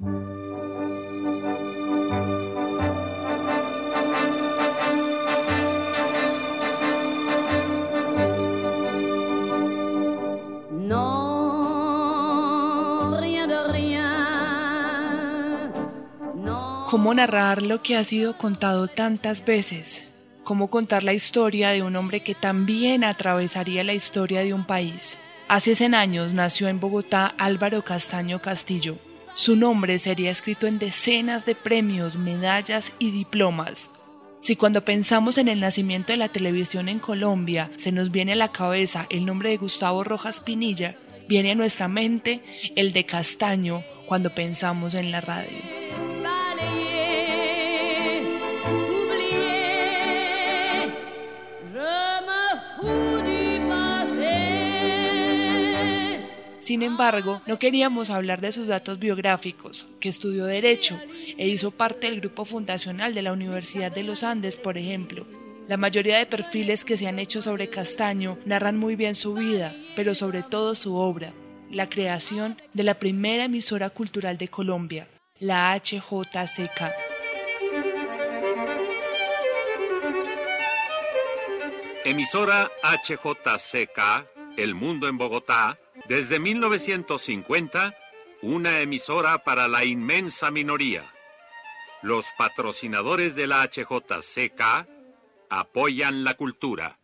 ¿Cómo 0.00 0.08
narrar 17.14 17.62
lo 17.62 17.82
que 17.82 17.96
ha 17.96 18.04
sido 18.04 18.38
contado 18.38 18.88
tantas 18.88 19.44
veces? 19.44 20.08
¿Cómo 20.44 20.70
contar 20.70 21.04
la 21.04 21.12
historia 21.12 21.68
de 21.70 21.82
un 21.82 21.96
hombre 21.96 22.22
que 22.22 22.34
también 22.34 23.04
atravesaría 23.04 23.84
la 23.84 23.92
historia 23.92 24.40
de 24.40 24.54
un 24.54 24.64
país? 24.64 25.18
Hace 25.48 25.74
100 25.74 25.94
años 25.94 26.32
nació 26.32 26.68
en 26.68 26.80
Bogotá 26.80 27.26
Álvaro 27.26 27.84
Castaño 27.84 28.40
Castillo. 28.40 29.09
Su 29.34 29.56
nombre 29.56 29.98
sería 29.98 30.30
escrito 30.30 30.66
en 30.66 30.78
decenas 30.78 31.46
de 31.46 31.54
premios, 31.54 32.16
medallas 32.16 32.92
y 32.98 33.10
diplomas. 33.10 33.90
Si 34.40 34.56
cuando 34.56 34.84
pensamos 34.84 35.38
en 35.38 35.48
el 35.48 35.60
nacimiento 35.60 36.12
de 36.12 36.16
la 36.16 36.28
televisión 36.28 36.88
en 36.88 36.98
Colombia 36.98 37.70
se 37.76 37.92
nos 37.92 38.10
viene 38.10 38.32
a 38.32 38.36
la 38.36 38.52
cabeza 38.52 39.06
el 39.10 39.26
nombre 39.26 39.50
de 39.50 39.58
Gustavo 39.58 40.02
Rojas 40.02 40.40
Pinilla, 40.40 40.96
viene 41.28 41.52
a 41.52 41.54
nuestra 41.54 41.88
mente 41.88 42.42
el 42.74 42.92
de 42.92 43.04
Castaño 43.04 43.84
cuando 44.06 44.34
pensamos 44.34 44.94
en 44.94 45.10
la 45.12 45.20
radio. 45.20 45.89
Sin 56.70 56.84
embargo, 56.84 57.42
no 57.46 57.58
queríamos 57.58 58.10
hablar 58.10 58.40
de 58.40 58.52
sus 58.52 58.68
datos 58.68 59.00
biográficos, 59.00 59.88
que 59.98 60.08
estudió 60.08 60.44
Derecho 60.44 61.00
e 61.36 61.48
hizo 61.48 61.72
parte 61.72 62.08
del 62.08 62.20
grupo 62.20 62.44
fundacional 62.44 63.12
de 63.12 63.22
la 63.22 63.32
Universidad 63.32 63.90
de 63.90 64.04
los 64.04 64.22
Andes, 64.22 64.60
por 64.60 64.78
ejemplo. 64.78 65.26
La 65.66 65.76
mayoría 65.76 66.18
de 66.18 66.26
perfiles 66.26 66.84
que 66.84 66.96
se 66.96 67.08
han 67.08 67.18
hecho 67.18 67.42
sobre 67.42 67.70
Castaño 67.70 68.38
narran 68.44 68.78
muy 68.78 68.94
bien 68.94 69.16
su 69.16 69.34
vida, 69.34 69.74
pero 69.96 70.14
sobre 70.14 70.44
todo 70.44 70.76
su 70.76 70.94
obra, 70.94 71.32
la 71.72 71.88
creación 71.88 72.56
de 72.72 72.84
la 72.84 73.00
primera 73.00 73.46
emisora 73.46 73.90
cultural 73.90 74.38
de 74.38 74.46
Colombia, 74.46 75.08
la 75.40 75.74
HJCK. 75.74 76.92
Emisora 82.04 82.70
HJCK, 82.84 84.56
El 84.56 84.76
Mundo 84.76 85.08
en 85.08 85.18
Bogotá, 85.18 85.76
desde 86.10 86.40
1950, 86.40 87.94
una 88.42 88.80
emisora 88.80 89.44
para 89.44 89.68
la 89.68 89.84
inmensa 89.84 90.50
minoría. 90.50 91.04
Los 92.02 92.24
patrocinadores 92.36 93.36
de 93.36 93.46
la 93.46 93.62
HJCK 93.62 94.88
apoyan 95.48 96.24
la 96.24 96.34
cultura. 96.34 96.98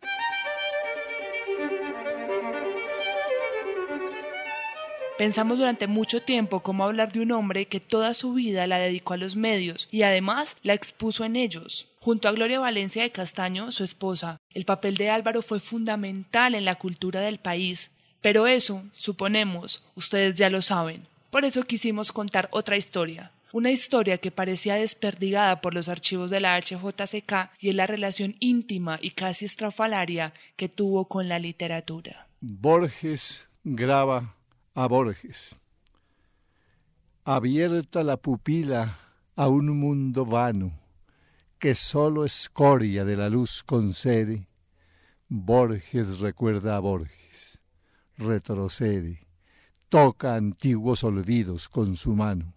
Pensamos 5.17 5.57
durante 5.57 5.87
mucho 5.87 6.21
tiempo 6.21 6.59
cómo 6.59 6.83
hablar 6.83 7.13
de 7.13 7.21
un 7.21 7.31
hombre 7.31 7.67
que 7.67 7.79
toda 7.79 8.13
su 8.13 8.33
vida 8.33 8.67
la 8.67 8.77
dedicó 8.77 9.13
a 9.13 9.17
los 9.17 9.37
medios 9.37 9.87
y 9.89 10.01
además 10.01 10.57
la 10.63 10.73
expuso 10.73 11.23
en 11.23 11.37
ellos. 11.37 11.87
Junto 12.01 12.27
a 12.27 12.33
Gloria 12.33 12.59
Valencia 12.59 13.03
de 13.03 13.13
Castaño, 13.13 13.71
su 13.71 13.85
esposa, 13.85 14.41
el 14.53 14.65
papel 14.65 14.97
de 14.97 15.09
Álvaro 15.11 15.41
fue 15.41 15.61
fundamental 15.61 16.55
en 16.55 16.65
la 16.65 16.75
cultura 16.75 17.21
del 17.21 17.39
país. 17.39 17.91
Pero 18.21 18.47
eso, 18.47 18.83
suponemos, 18.93 19.83
ustedes 19.95 20.35
ya 20.35 20.49
lo 20.49 20.61
saben. 20.61 21.07
Por 21.29 21.45
eso 21.45 21.63
quisimos 21.63 22.11
contar 22.11 22.49
otra 22.51 22.77
historia. 22.77 23.31
Una 23.53 23.71
historia 23.71 24.17
que 24.17 24.31
parecía 24.31 24.75
desperdigada 24.75 25.61
por 25.61 25.73
los 25.73 25.87
archivos 25.87 26.29
de 26.29 26.39
la 26.39 26.59
HJCK 26.59 27.51
y 27.59 27.69
es 27.69 27.75
la 27.75 27.87
relación 27.87 28.35
íntima 28.39 28.99
y 29.01 29.11
casi 29.11 29.45
estrafalaria 29.45 30.33
que 30.55 30.69
tuvo 30.69 31.05
con 31.05 31.29
la 31.29 31.39
literatura. 31.39 32.27
Borges 32.41 33.47
graba 33.63 34.35
a 34.73 34.87
Borges. 34.87 35.55
Abierta 37.23 38.03
la 38.03 38.17
pupila 38.17 38.97
a 39.35 39.47
un 39.47 39.77
mundo 39.77 40.25
vano 40.25 40.71
que 41.59 41.73
sólo 41.73 42.25
escoria 42.25 43.03
de 43.03 43.15
la 43.15 43.29
luz 43.29 43.63
concede, 43.63 44.47
Borges 45.27 46.19
recuerda 46.19 46.75
a 46.75 46.79
Borges, 46.79 47.26
retrocede, 48.17 49.27
toca 49.89 50.35
antiguos 50.35 51.03
olvidos 51.03 51.69
con 51.69 51.95
su 51.95 52.15
mano. 52.15 52.53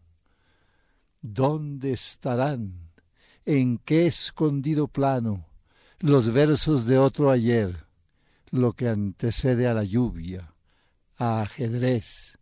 ¿Dónde 1.21 1.93
estarán? 1.93 2.91
¿En 3.45 3.79
qué 3.79 4.07
escondido 4.07 4.89
plano 4.89 5.47
los 6.01 6.33
versos 6.33 6.87
de 6.87 6.99
otro 6.99 7.31
ayer, 7.31 7.85
lo 8.51 8.73
que 8.73 8.89
antecede 8.89 9.67
a 9.67 9.75
la 9.75 9.85
lluvia, 9.85 10.55
a 11.17 11.43
ajedrez, 11.43 12.39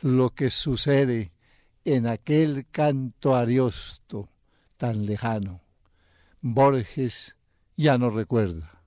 lo 0.00 0.30
que 0.30 0.50
sucede 0.50 1.32
en 1.84 2.06
aquel 2.06 2.66
canto 2.70 3.34
ariosto 3.34 4.28
tan 4.76 5.06
lejano? 5.06 5.60
Borges 6.40 7.36
ya 7.76 7.98
no 7.98 8.10
recuerda. 8.10 8.79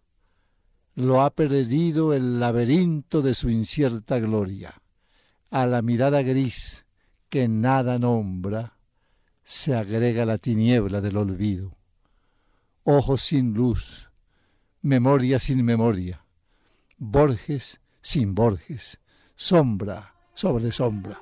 Lo 0.95 1.21
ha 1.21 1.31
perdido 1.31 2.13
el 2.13 2.39
laberinto 2.39 3.21
de 3.21 3.33
su 3.33 3.49
incierta 3.49 4.19
gloria. 4.19 4.81
A 5.49 5.65
la 5.65 5.81
mirada 5.81 6.21
gris 6.21 6.85
que 7.29 7.47
nada 7.47 7.97
nombra, 7.97 8.77
se 9.43 9.75
agrega 9.75 10.25
la 10.25 10.37
tiniebla 10.37 11.01
del 11.01 11.17
olvido. 11.17 11.75
Ojos 12.83 13.23
sin 13.23 13.53
luz, 13.53 14.11
memoria 14.81 15.39
sin 15.39 15.63
memoria, 15.65 16.25
Borges 16.97 17.79
sin 18.01 18.35
Borges, 18.35 18.99
sombra 19.35 20.13
sobre 20.35 20.71
sombra. 20.71 21.19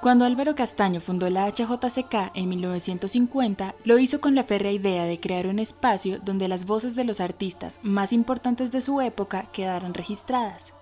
Cuando 0.00 0.24
Álvaro 0.24 0.54
Castaño 0.54 0.98
fundó 0.98 1.28
la 1.28 1.46
HJCK 1.46 2.30
en 2.32 2.48
1950, 2.48 3.74
lo 3.84 3.98
hizo 3.98 4.18
con 4.22 4.34
la 4.34 4.44
férrea 4.44 4.72
idea 4.72 5.04
de 5.04 5.20
crear 5.20 5.46
un 5.46 5.58
espacio 5.58 6.20
donde 6.24 6.48
las 6.48 6.64
voces 6.64 6.96
de 6.96 7.04
los 7.04 7.20
artistas 7.20 7.78
más 7.82 8.14
importantes 8.14 8.72
de 8.72 8.80
su 8.80 9.02
época 9.02 9.50
quedaran 9.52 9.92
registradas. 9.92 10.72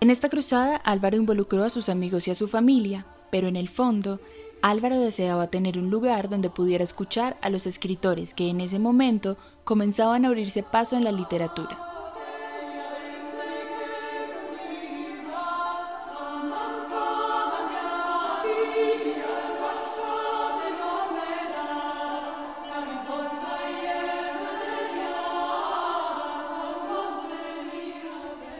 En 0.00 0.10
esta 0.10 0.28
cruzada, 0.28 0.76
Álvaro 0.76 1.16
involucró 1.16 1.64
a 1.64 1.70
sus 1.70 1.88
amigos 1.88 2.28
y 2.28 2.32
a 2.32 2.34
su 2.34 2.48
familia, 2.48 3.06
pero 3.30 3.48
en 3.48 3.56
el 3.56 3.70
fondo, 3.70 4.20
Álvaro 4.60 4.98
deseaba 4.98 5.46
tener 5.46 5.78
un 5.78 5.88
lugar 5.88 6.28
donde 6.28 6.50
pudiera 6.50 6.84
escuchar 6.84 7.38
a 7.40 7.48
los 7.48 7.66
escritores 7.66 8.34
que 8.34 8.50
en 8.50 8.60
ese 8.60 8.78
momento 8.78 9.38
comenzaban 9.64 10.26
a 10.26 10.28
abrirse 10.28 10.62
paso 10.62 10.98
en 10.98 11.04
la 11.04 11.12
literatura. 11.12 11.89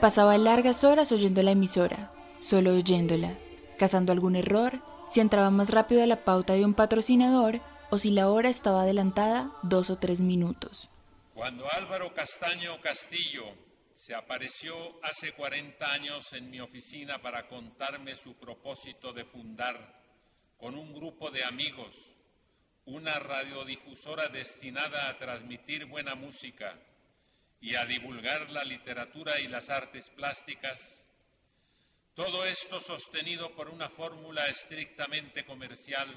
Pasaba 0.00 0.38
largas 0.38 0.82
horas 0.82 1.12
oyendo 1.12 1.42
la 1.42 1.50
emisora, 1.50 2.10
solo 2.38 2.72
oyéndola, 2.72 3.36
cazando 3.78 4.12
algún 4.12 4.34
error, 4.34 4.80
si 5.10 5.20
entraba 5.20 5.50
más 5.50 5.68
rápido 5.68 6.02
a 6.02 6.06
la 6.06 6.24
pauta 6.24 6.54
de 6.54 6.64
un 6.64 6.72
patrocinador 6.72 7.60
o 7.90 7.98
si 7.98 8.10
la 8.10 8.30
hora 8.30 8.48
estaba 8.48 8.80
adelantada 8.80 9.52
dos 9.62 9.90
o 9.90 9.98
tres 9.98 10.22
minutos. 10.22 10.88
Cuando 11.34 11.70
Álvaro 11.70 12.14
Castaño 12.14 12.80
Castillo 12.80 13.44
se 13.92 14.14
apareció 14.14 14.74
hace 15.02 15.32
40 15.32 15.92
años 15.92 16.32
en 16.32 16.48
mi 16.48 16.60
oficina 16.60 17.20
para 17.20 17.46
contarme 17.46 18.16
su 18.16 18.32
propósito 18.36 19.12
de 19.12 19.26
fundar 19.26 20.00
con 20.56 20.76
un 20.76 20.94
grupo 20.94 21.30
de 21.30 21.44
amigos 21.44 21.94
una 22.86 23.18
radiodifusora 23.18 24.28
destinada 24.28 25.10
a 25.10 25.18
transmitir 25.18 25.84
buena 25.84 26.14
música 26.14 26.74
y 27.60 27.74
a 27.74 27.84
divulgar 27.84 28.50
la 28.50 28.64
literatura 28.64 29.38
y 29.40 29.48
las 29.48 29.68
artes 29.68 30.08
plásticas, 30.10 31.04
todo 32.14 32.44
esto 32.44 32.80
sostenido 32.80 33.54
por 33.54 33.68
una 33.68 33.88
fórmula 33.88 34.46
estrictamente 34.46 35.44
comercial 35.44 36.08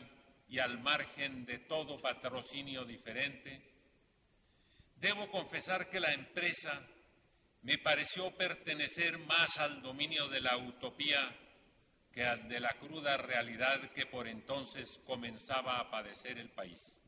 y 0.49 0.59
al 0.59 0.79
margen 0.79 1.45
de 1.45 1.59
todo 1.59 1.99
patrocinio 1.99 2.85
diferente, 2.85 3.61
debo 4.95 5.29
confesar 5.29 5.89
que 5.89 5.99
la 5.99 6.13
empresa 6.13 6.81
me 7.61 7.77
pareció 7.77 8.35
pertenecer 8.35 9.17
más 9.19 9.57
al 9.57 9.81
dominio 9.81 10.27
de 10.27 10.41
la 10.41 10.57
utopía 10.57 11.33
que 12.13 12.23
al 12.23 12.47
de 12.47 12.59
la 12.59 12.73
cruda 12.73 13.17
realidad 13.17 13.89
que 13.91 14.05
por 14.05 14.27
entonces 14.27 15.01
comenzaba 15.05 15.79
a 15.79 15.89
padecer 15.89 16.37
el 16.37 16.49
país. 16.49 17.02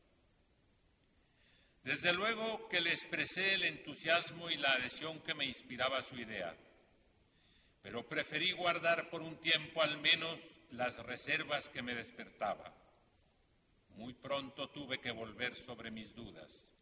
Desde 1.86 2.12
luego 2.12 2.68
que 2.68 2.80
le 2.80 2.90
expresé 2.90 3.54
el 3.54 3.62
entusiasmo 3.62 4.50
y 4.50 4.56
la 4.56 4.72
adhesión 4.72 5.20
que 5.20 5.34
me 5.34 5.44
inspiraba 5.44 6.02
su 6.02 6.16
idea, 6.16 6.52
pero 7.80 8.04
preferí 8.08 8.50
guardar 8.50 9.08
por 9.08 9.22
un 9.22 9.36
tiempo 9.36 9.80
al 9.80 9.96
menos 9.98 10.40
las 10.72 10.96
reservas 10.96 11.68
que 11.68 11.82
me 11.82 11.94
despertaba. 11.94 12.74
Muy 13.90 14.14
pronto 14.14 14.68
tuve 14.70 14.98
que 14.98 15.12
volver 15.12 15.54
sobre 15.54 15.92
mis 15.92 16.12
dudas. 16.12 16.74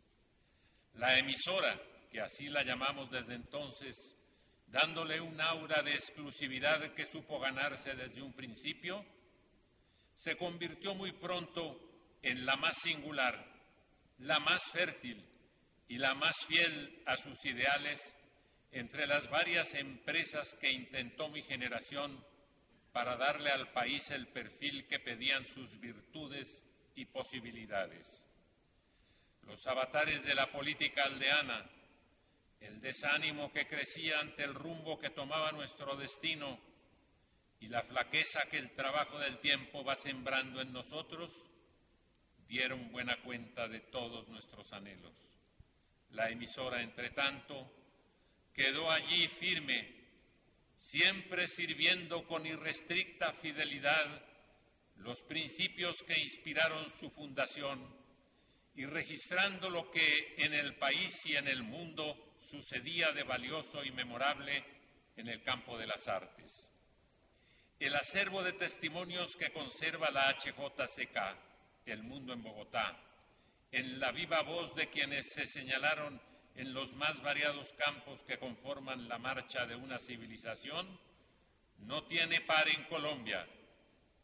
La 0.94 1.18
emisora, 1.18 1.78
que 2.10 2.22
así 2.22 2.48
la 2.48 2.62
llamamos 2.62 3.10
desde 3.10 3.34
entonces, 3.34 4.16
dándole 4.68 5.20
un 5.20 5.38
aura 5.38 5.82
de 5.82 5.92
exclusividad 5.92 6.94
que 6.94 7.04
supo 7.04 7.38
ganarse 7.38 7.94
desde 7.94 8.22
un 8.22 8.32
principio, 8.32 9.04
se 10.14 10.34
convirtió 10.38 10.94
muy 10.94 11.12
pronto 11.12 11.78
en 12.22 12.46
la 12.46 12.56
más 12.56 12.78
singular 12.78 13.53
la 14.18 14.38
más 14.40 14.64
fértil 14.70 15.24
y 15.88 15.98
la 15.98 16.14
más 16.14 16.36
fiel 16.46 17.02
a 17.06 17.16
sus 17.16 17.44
ideales 17.44 18.16
entre 18.72 19.06
las 19.06 19.28
varias 19.30 19.74
empresas 19.74 20.54
que 20.60 20.70
intentó 20.70 21.28
mi 21.28 21.42
generación 21.42 22.24
para 22.92 23.16
darle 23.16 23.50
al 23.50 23.70
país 23.72 24.10
el 24.10 24.28
perfil 24.28 24.86
que 24.86 25.00
pedían 25.00 25.44
sus 25.44 25.78
virtudes 25.80 26.64
y 26.94 27.04
posibilidades. 27.06 28.28
Los 29.42 29.66
avatares 29.66 30.24
de 30.24 30.34
la 30.34 30.50
política 30.50 31.04
aldeana, 31.04 31.68
el 32.60 32.80
desánimo 32.80 33.52
que 33.52 33.66
crecía 33.66 34.20
ante 34.20 34.42
el 34.42 34.54
rumbo 34.54 34.98
que 34.98 35.10
tomaba 35.10 35.52
nuestro 35.52 35.96
destino 35.96 36.58
y 37.60 37.68
la 37.68 37.82
flaqueza 37.82 38.46
que 38.50 38.58
el 38.58 38.70
trabajo 38.74 39.18
del 39.18 39.38
tiempo 39.38 39.84
va 39.84 39.96
sembrando 39.96 40.60
en 40.60 40.72
nosotros, 40.72 41.30
dieron 42.54 42.92
buena 42.92 43.16
cuenta 43.16 43.66
de 43.66 43.80
todos 43.80 44.28
nuestros 44.28 44.72
anhelos. 44.72 45.12
La 46.10 46.30
emisora, 46.30 46.82
entre 46.82 47.10
tanto, 47.10 47.68
quedó 48.52 48.88
allí 48.88 49.26
firme, 49.26 49.92
siempre 50.76 51.48
sirviendo 51.48 52.24
con 52.28 52.46
irrestricta 52.46 53.32
fidelidad 53.32 54.22
los 54.98 55.20
principios 55.22 56.04
que 56.04 56.16
inspiraron 56.16 56.88
su 56.90 57.10
fundación 57.10 57.84
y 58.76 58.86
registrando 58.86 59.68
lo 59.68 59.90
que 59.90 60.36
en 60.38 60.54
el 60.54 60.76
país 60.76 61.26
y 61.26 61.36
en 61.36 61.48
el 61.48 61.64
mundo 61.64 62.36
sucedía 62.38 63.10
de 63.10 63.24
valioso 63.24 63.82
y 63.82 63.90
memorable 63.90 64.62
en 65.16 65.26
el 65.26 65.42
campo 65.42 65.76
de 65.76 65.88
las 65.88 66.06
artes. 66.06 66.72
El 67.80 67.96
acervo 67.96 68.44
de 68.44 68.52
testimonios 68.52 69.34
que 69.34 69.50
conserva 69.50 70.12
la 70.12 70.30
HJCK 70.30 71.53
el 71.86 72.02
mundo 72.02 72.32
en 72.32 72.42
Bogotá, 72.42 72.96
en 73.70 73.98
la 73.98 74.12
viva 74.12 74.42
voz 74.42 74.74
de 74.74 74.88
quienes 74.88 75.32
se 75.32 75.46
señalaron 75.46 76.20
en 76.54 76.72
los 76.72 76.92
más 76.94 77.20
variados 77.22 77.72
campos 77.72 78.22
que 78.22 78.38
conforman 78.38 79.08
la 79.08 79.18
marcha 79.18 79.66
de 79.66 79.74
una 79.74 79.98
civilización, 79.98 80.98
no 81.78 82.04
tiene 82.04 82.40
par 82.42 82.68
en 82.68 82.84
Colombia 82.84 83.46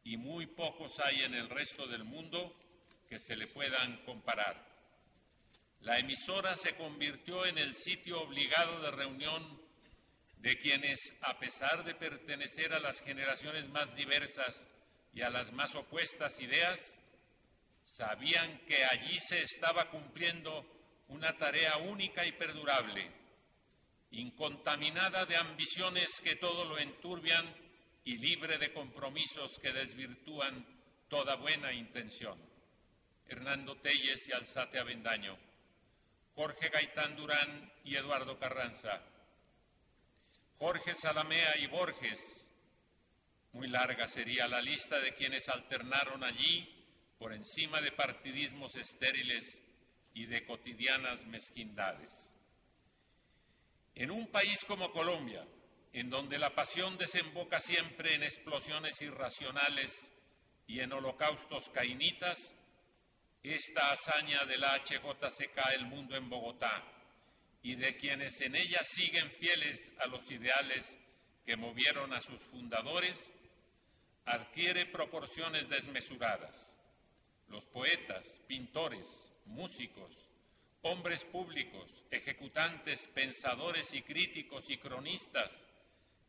y 0.04 0.16
muy 0.16 0.46
pocos 0.46 0.98
hay 1.00 1.22
en 1.22 1.34
el 1.34 1.48
resto 1.48 1.86
del 1.86 2.04
mundo 2.04 2.56
que 3.08 3.18
se 3.18 3.36
le 3.36 3.48
puedan 3.48 4.04
comparar. 4.04 4.70
La 5.80 5.98
emisora 5.98 6.56
se 6.56 6.76
convirtió 6.76 7.46
en 7.46 7.58
el 7.58 7.74
sitio 7.74 8.20
obligado 8.22 8.80
de 8.82 8.90
reunión 8.90 9.60
de 10.36 10.56
quienes, 10.58 10.98
a 11.22 11.38
pesar 11.38 11.84
de 11.84 11.94
pertenecer 11.94 12.72
a 12.72 12.80
las 12.80 13.00
generaciones 13.00 13.68
más 13.68 13.94
diversas 13.94 14.66
y 15.12 15.22
a 15.22 15.30
las 15.30 15.52
más 15.52 15.74
opuestas 15.74 16.38
ideas, 16.40 16.99
sabían 17.82 18.60
que 18.66 18.84
allí 18.84 19.18
se 19.20 19.42
estaba 19.42 19.90
cumpliendo 19.90 20.64
una 21.08 21.36
tarea 21.36 21.76
única 21.78 22.24
y 22.24 22.32
perdurable, 22.32 23.10
incontaminada 24.12 25.26
de 25.26 25.36
ambiciones 25.36 26.20
que 26.20 26.36
todo 26.36 26.64
lo 26.64 26.78
enturbian 26.78 27.54
y 28.04 28.16
libre 28.16 28.58
de 28.58 28.72
compromisos 28.72 29.58
que 29.58 29.72
desvirtúan 29.72 30.64
toda 31.08 31.36
buena 31.36 31.72
intención. 31.72 32.38
Hernando 33.26 33.76
Telles 33.76 34.26
y 34.28 34.32
Alzate 34.32 34.78
Avendaño, 34.78 35.36
Jorge 36.34 36.68
Gaitán 36.68 37.16
Durán 37.16 37.72
y 37.84 37.96
Eduardo 37.96 38.38
Carranza, 38.38 39.02
Jorge 40.58 40.94
Salamea 40.94 41.56
y 41.58 41.66
Borges. 41.66 42.48
Muy 43.52 43.68
larga 43.68 44.06
sería 44.08 44.46
la 44.46 44.60
lista 44.60 44.98
de 45.00 45.14
quienes 45.14 45.48
alternaron 45.48 46.22
allí 46.22 46.79
por 47.20 47.34
encima 47.34 47.82
de 47.82 47.92
partidismos 47.92 48.74
estériles 48.76 49.62
y 50.14 50.24
de 50.24 50.42
cotidianas 50.46 51.22
mezquindades. 51.26 52.10
En 53.94 54.10
un 54.10 54.28
país 54.28 54.64
como 54.64 54.90
Colombia, 54.90 55.46
en 55.92 56.08
donde 56.08 56.38
la 56.38 56.54
pasión 56.54 56.96
desemboca 56.96 57.60
siempre 57.60 58.14
en 58.14 58.22
explosiones 58.22 59.02
irracionales 59.02 60.14
y 60.66 60.80
en 60.80 60.94
holocaustos 60.94 61.68
cainitas, 61.68 62.54
esta 63.42 63.92
hazaña 63.92 64.46
de 64.46 64.56
la 64.56 64.78
HJCK 64.78 65.74
El 65.74 65.84
Mundo 65.88 66.16
en 66.16 66.30
Bogotá 66.30 66.82
y 67.62 67.74
de 67.74 67.98
quienes 67.98 68.40
en 68.40 68.56
ella 68.56 68.82
siguen 68.82 69.30
fieles 69.30 69.92
a 69.98 70.06
los 70.06 70.30
ideales 70.30 70.98
que 71.44 71.56
movieron 71.56 72.14
a 72.14 72.22
sus 72.22 72.40
fundadores, 72.44 73.30
adquiere 74.24 74.86
proporciones 74.86 75.68
desmesuradas 75.68 76.69
los 77.50 77.64
poetas, 77.66 78.40
pintores, 78.46 79.06
músicos, 79.46 80.10
hombres 80.82 81.24
públicos, 81.24 82.04
ejecutantes, 82.10 83.06
pensadores 83.08 83.92
y 83.92 84.02
críticos 84.02 84.64
y 84.70 84.78
cronistas 84.78 85.50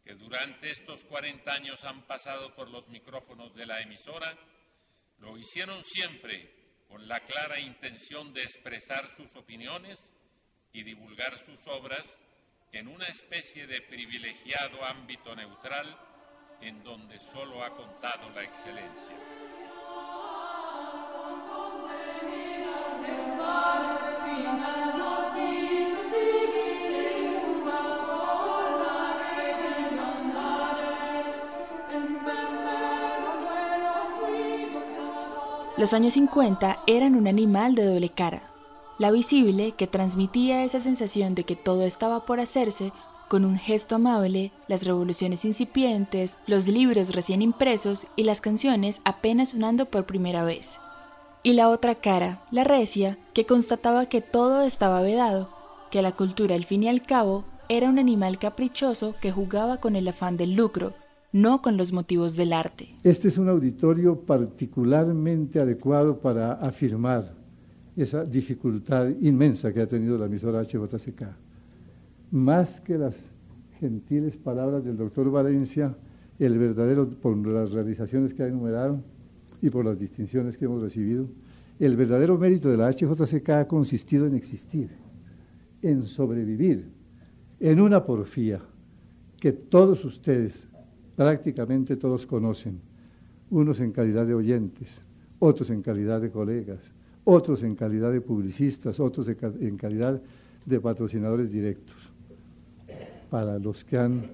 que 0.03 0.15
durante 0.15 0.71
estos 0.71 1.05
40 1.05 1.53
años 1.53 1.83
han 1.83 2.01
pasado 2.07 2.53
por 2.55 2.69
los 2.69 2.87
micrófonos 2.89 3.53
de 3.53 3.65
la 3.65 3.79
emisora, 3.81 4.35
lo 5.19 5.37
hicieron 5.37 5.83
siempre 5.83 6.83
con 6.87 7.07
la 7.07 7.19
clara 7.21 7.59
intención 7.59 8.33
de 8.33 8.41
expresar 8.41 9.15
sus 9.15 9.35
opiniones 9.35 10.11
y 10.73 10.83
divulgar 10.83 11.37
sus 11.39 11.65
obras 11.67 12.17
en 12.71 12.87
una 12.87 13.05
especie 13.05 13.67
de 13.67 13.81
privilegiado 13.81 14.83
ámbito 14.83 15.35
neutral 15.35 15.97
en 16.61 16.83
donde 16.83 17.19
solo 17.19 17.63
ha 17.63 17.75
contado 17.75 18.29
la 18.31 18.43
excelencia. 18.43 19.40
Los 35.81 35.93
años 35.93 36.13
50 36.13 36.83
eran 36.85 37.15
un 37.15 37.27
animal 37.27 37.73
de 37.73 37.85
doble 37.85 38.09
cara. 38.09 38.43
La 39.00 39.09
visible, 39.09 39.71
que 39.71 39.88
transmitía 39.88 40.63
esa 40.63 40.79
sensación 40.79 41.33
de 41.33 41.43
que 41.43 41.55
todo 41.55 41.81
estaba 41.81 42.23
por 42.27 42.39
hacerse, 42.39 42.93
con 43.27 43.45
un 43.45 43.57
gesto 43.57 43.95
amable, 43.95 44.51
las 44.67 44.85
revoluciones 44.85 45.43
incipientes, 45.43 46.38
los 46.45 46.67
libros 46.67 47.15
recién 47.15 47.41
impresos 47.41 48.05
y 48.15 48.25
las 48.25 48.41
canciones 48.41 49.01
apenas 49.05 49.50
sonando 49.50 49.88
por 49.88 50.05
primera 50.05 50.43
vez. 50.43 50.79
Y 51.41 51.53
la 51.53 51.67
otra 51.67 51.95
cara, 51.95 52.43
la 52.51 52.63
recia, 52.63 53.17
que 53.33 53.47
constataba 53.47 54.05
que 54.05 54.21
todo 54.21 54.61
estaba 54.61 55.01
vedado, 55.01 55.50
que 55.89 56.03
la 56.03 56.11
cultura 56.11 56.53
al 56.53 56.65
fin 56.65 56.83
y 56.83 56.89
al 56.89 57.01
cabo 57.01 57.43
era 57.69 57.89
un 57.89 57.97
animal 57.97 58.38
caprichoso 58.38 59.15
que 59.19 59.31
jugaba 59.31 59.77
con 59.77 59.95
el 59.95 60.07
afán 60.07 60.38
del 60.38 60.53
lucro, 60.53 60.93
no 61.31 61.61
con 61.61 61.77
los 61.77 61.93
motivos 61.93 62.35
del 62.35 62.53
arte. 62.53 62.89
Este 63.03 63.29
es 63.29 63.38
un 63.38 63.50
auditorio 63.50 64.19
particularmente 64.19 65.59
adecuado 65.59 66.19
para 66.19 66.53
afirmar 66.53 67.33
esa 67.95 68.25
dificultad 68.25 69.09
inmensa 69.21 69.73
que 69.73 69.81
ha 69.81 69.88
tenido 69.88 70.17
la 70.17 70.25
emisora 70.25 70.63
HJCK. 70.63 71.23
más 72.31 72.79
que 72.81 72.97
las 72.97 73.15
gentiles 73.79 74.38
palabras 74.38 74.85
del 74.85 74.95
doctor 74.95 75.29
Valencia, 75.29 75.95
el 76.39 76.57
verdadero, 76.57 77.09
por 77.09 77.35
las 77.45 77.71
realizaciones 77.71 78.33
que 78.33 78.43
ha 78.43 78.47
enumerado 78.47 79.01
y 79.61 79.69
por 79.69 79.83
las 79.83 80.00
distinciones 80.00 80.57
que 80.57 80.65
hemos 80.65 80.81
recibido, 80.81 81.27
el 81.79 81.97
verdadero 81.97 82.38
mérito 82.38 82.69
de 82.69 82.77
la 82.77 82.91
HJCK 82.91 83.50
ha 83.50 83.67
consistido 83.67 84.27
en 84.27 84.35
existir, 84.35 84.89
en 85.81 86.05
sobrevivir, 86.05 86.85
en 87.59 87.81
una 87.81 88.05
porfía 88.05 88.61
que 89.39 89.51
todos 89.51 90.05
ustedes, 90.05 90.67
prácticamente 91.21 91.97
todos 91.97 92.25
conocen, 92.25 92.79
unos 93.51 93.79
en 93.79 93.91
calidad 93.91 94.25
de 94.25 94.33
oyentes, 94.33 94.89
otros 95.37 95.69
en 95.69 95.83
calidad 95.83 96.19
de 96.19 96.31
colegas, 96.31 96.79
otros 97.25 97.61
en 97.61 97.75
calidad 97.75 98.11
de 98.11 98.21
publicistas, 98.21 98.99
otros 98.99 99.27
en 99.27 99.77
calidad 99.77 100.19
de 100.65 100.79
patrocinadores 100.79 101.51
directos. 101.51 101.95
Para 103.29 103.59
los 103.59 103.83
que 103.83 103.99
han 103.99 104.31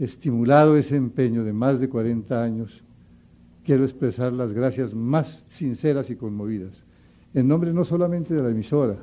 estimulado 0.00 0.76
ese 0.76 0.96
empeño 0.96 1.44
de 1.44 1.52
más 1.52 1.78
de 1.78 1.88
40 1.88 2.42
años, 2.42 2.82
quiero 3.64 3.84
expresar 3.84 4.32
las 4.32 4.52
gracias 4.52 4.92
más 4.92 5.44
sinceras 5.46 6.10
y 6.10 6.16
conmovidas, 6.16 6.82
en 7.34 7.46
nombre 7.46 7.72
no 7.72 7.84
solamente 7.84 8.34
de 8.34 8.42
la 8.42 8.50
emisora, 8.50 8.96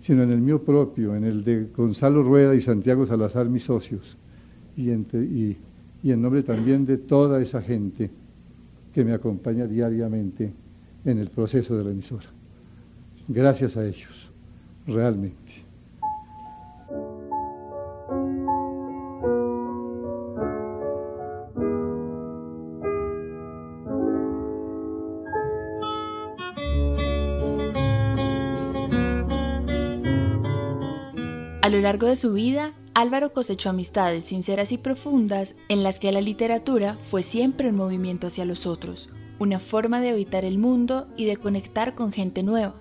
sino 0.00 0.22
en 0.22 0.30
el 0.30 0.40
mío 0.40 0.62
propio, 0.62 1.16
en 1.16 1.24
el 1.24 1.42
de 1.42 1.64
Gonzalo 1.76 2.22
Rueda 2.22 2.54
y 2.54 2.60
Santiago 2.60 3.04
Salazar, 3.04 3.48
mis 3.48 3.64
socios, 3.64 4.16
y, 4.76 4.92
y 4.92 5.58
en 6.02 6.22
nombre 6.22 6.42
también 6.42 6.86
de 6.86 6.96
toda 6.96 7.40
esa 7.42 7.60
gente 7.60 8.10
que 8.94 9.04
me 9.04 9.12
acompaña 9.12 9.66
diariamente 9.66 10.52
en 11.04 11.18
el 11.18 11.28
proceso 11.28 11.76
de 11.76 11.84
la 11.84 11.90
emisora. 11.90 12.26
Gracias 13.28 13.76
a 13.76 13.86
ellos, 13.86 14.30
realmente. 14.86 15.38
A 31.62 31.68
lo 31.68 31.80
largo 31.80 32.08
de 32.08 32.16
su 32.16 32.32
vida, 32.32 32.72
Álvaro 33.00 33.32
cosechó 33.32 33.70
amistades 33.70 34.26
sinceras 34.26 34.72
y 34.72 34.76
profundas 34.76 35.54
en 35.70 35.82
las 35.82 35.98
que 35.98 36.12
la 36.12 36.20
literatura 36.20 36.98
fue 37.08 37.22
siempre 37.22 37.70
un 37.70 37.76
movimiento 37.76 38.26
hacia 38.26 38.44
los 38.44 38.66
otros, 38.66 39.08
una 39.38 39.58
forma 39.58 40.02
de 40.02 40.10
habitar 40.10 40.44
el 40.44 40.58
mundo 40.58 41.08
y 41.16 41.24
de 41.24 41.38
conectar 41.38 41.94
con 41.94 42.12
gente 42.12 42.42
nueva. 42.42 42.74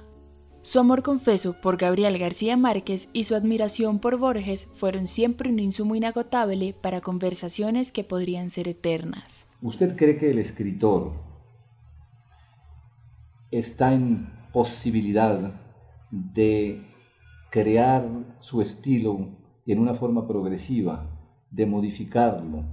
Su 0.61 0.77
amor 0.77 1.03
confeso 1.03 1.55
por 1.61 1.77
Gabriel 1.77 2.17
García 2.17 2.57
Márquez 2.57 3.07
y 3.13 3.23
su 3.23 3.33
admiración 3.33 3.99
por 3.99 4.17
Borges 4.17 4.67
fueron 4.75 5.07
siempre 5.07 5.49
un 5.49 5.59
insumo 5.59 5.95
inagotable 5.95 6.73
para 6.73 6.99
conversaciones 6.99 7.93
que 7.93 8.03
podrían 8.03 8.49
ser 8.49 8.67
eternas. 8.67 9.45
¿Usted 9.61 9.95
cree 9.95 10.17
que 10.17 10.31
el 10.31 10.39
escritor 10.39 11.13
está 13.51 13.93
en 13.93 14.29
posibilidad 14.51 15.53
de 16.11 16.85
crear 17.51 18.05
su 18.41 18.61
estilo 18.61 19.38
en 19.71 19.79
una 19.79 19.93
forma 19.93 20.27
progresiva, 20.27 21.05
de 21.51 21.65
modificarlo, 21.65 22.65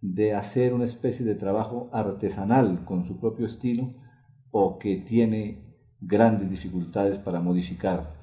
de 0.00 0.34
hacer 0.34 0.74
una 0.74 0.84
especie 0.84 1.24
de 1.24 1.34
trabajo 1.34 1.88
artesanal 1.92 2.84
con 2.84 3.06
su 3.06 3.18
propio 3.18 3.46
estilo, 3.46 3.94
o 4.50 4.78
que 4.78 4.96
tiene 4.96 5.58
grandes 6.00 6.50
dificultades 6.50 7.18
para 7.18 7.40
modificar 7.40 8.14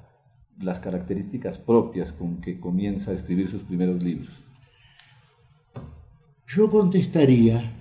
las 0.58 0.80
características 0.80 1.58
propias 1.58 2.12
con 2.12 2.40
que 2.40 2.60
comienza 2.60 3.10
a 3.10 3.14
escribir 3.14 3.50
sus 3.50 3.62
primeros 3.62 4.02
libros? 4.02 4.30
Yo 6.46 6.70
contestaría 6.70 7.72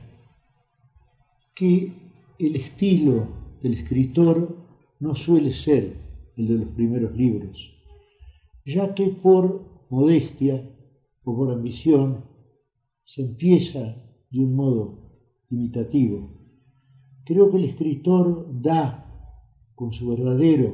que 1.53 1.93
el 2.39 2.55
estilo 2.55 3.27
del 3.62 3.74
escritor 3.75 4.58
no 5.00 5.15
suele 5.15 5.53
ser 5.53 5.96
el 6.38 6.48
de 6.48 6.53
los 6.55 6.67
primeros 6.70 7.15
libros 7.15 7.72
ya 8.65 8.93
que 8.93 9.08
por 9.08 9.63
modestia 9.91 10.55
o 11.24 11.36
por 11.36 11.51
ambición 11.51 12.25
se 13.03 13.21
empieza 13.21 13.81
de 14.31 14.39
un 14.39 14.55
modo 14.55 14.86
imitativo. 15.50 16.17
Creo 17.25 17.51
que 17.51 17.57
el 17.57 17.65
escritor 17.65 18.48
da 18.62 18.86
con 19.75 19.91
su 19.91 20.07
verdadero, 20.07 20.69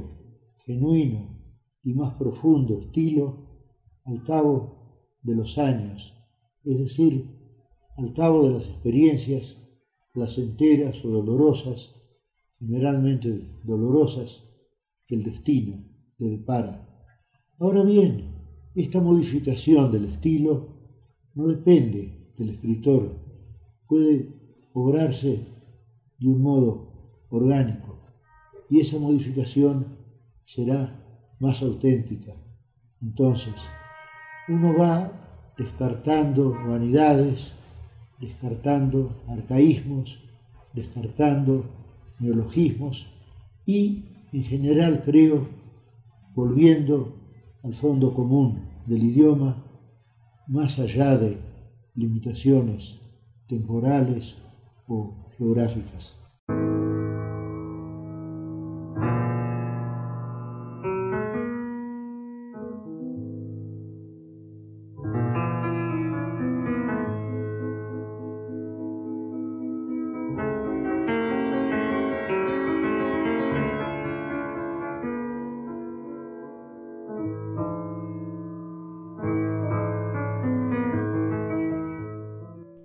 genuino 0.66 1.42
y 1.84 1.94
más 1.94 2.14
profundo 2.16 2.78
estilo 2.78 3.26
al 4.06 4.24
cabo 4.24 5.10
de 5.24 5.36
los 5.36 5.58
años, 5.58 6.14
es 6.64 6.78
decir, 6.78 7.26
al 7.98 8.14
cabo 8.14 8.48
de 8.48 8.54
las 8.54 8.66
experiencias 8.66 9.58
placenteras 10.14 11.04
o 11.04 11.10
dolorosas, 11.10 11.90
generalmente 12.60 13.50
dolorosas, 13.64 14.44
que 15.08 15.16
el 15.16 15.24
destino 15.24 15.84
le 16.18 16.30
depara. 16.30 16.88
Ahora 17.60 17.84
bien, 17.84 18.37
esta 18.82 19.00
modificación 19.02 19.92
del 19.92 20.06
estilo 20.06 20.68
no 21.34 21.48
depende 21.48 22.32
del 22.38 22.52
escritor, 22.52 23.12
puede 23.88 24.30
obrarse 24.74 25.48
de 26.20 26.28
un 26.28 26.42
modo 26.44 27.26
orgánico 27.30 27.98
y 28.70 28.80
esa 28.80 29.00
modificación 29.00 29.98
será 30.46 31.36
más 31.40 31.62
auténtica. 31.64 32.34
Entonces, 33.02 33.56
uno 34.48 34.78
va 34.78 35.12
descartando 35.58 36.52
vanidades, 36.52 37.52
descartando 38.20 39.12
arcaísmos, 39.28 40.20
descartando 40.74 41.66
neologismos 42.20 43.08
y, 43.66 44.06
en 44.32 44.44
general, 44.44 45.02
creo, 45.04 45.48
volviendo 46.36 47.17
al 47.64 47.74
fondo 47.74 48.14
común 48.14 48.60
del 48.86 49.04
idioma, 49.04 49.64
más 50.48 50.80
allá 50.80 51.18
de 51.18 51.38
limitaciones 51.96 52.96
temporales 53.48 54.36
o 54.88 55.14
geográficas. 55.38 56.17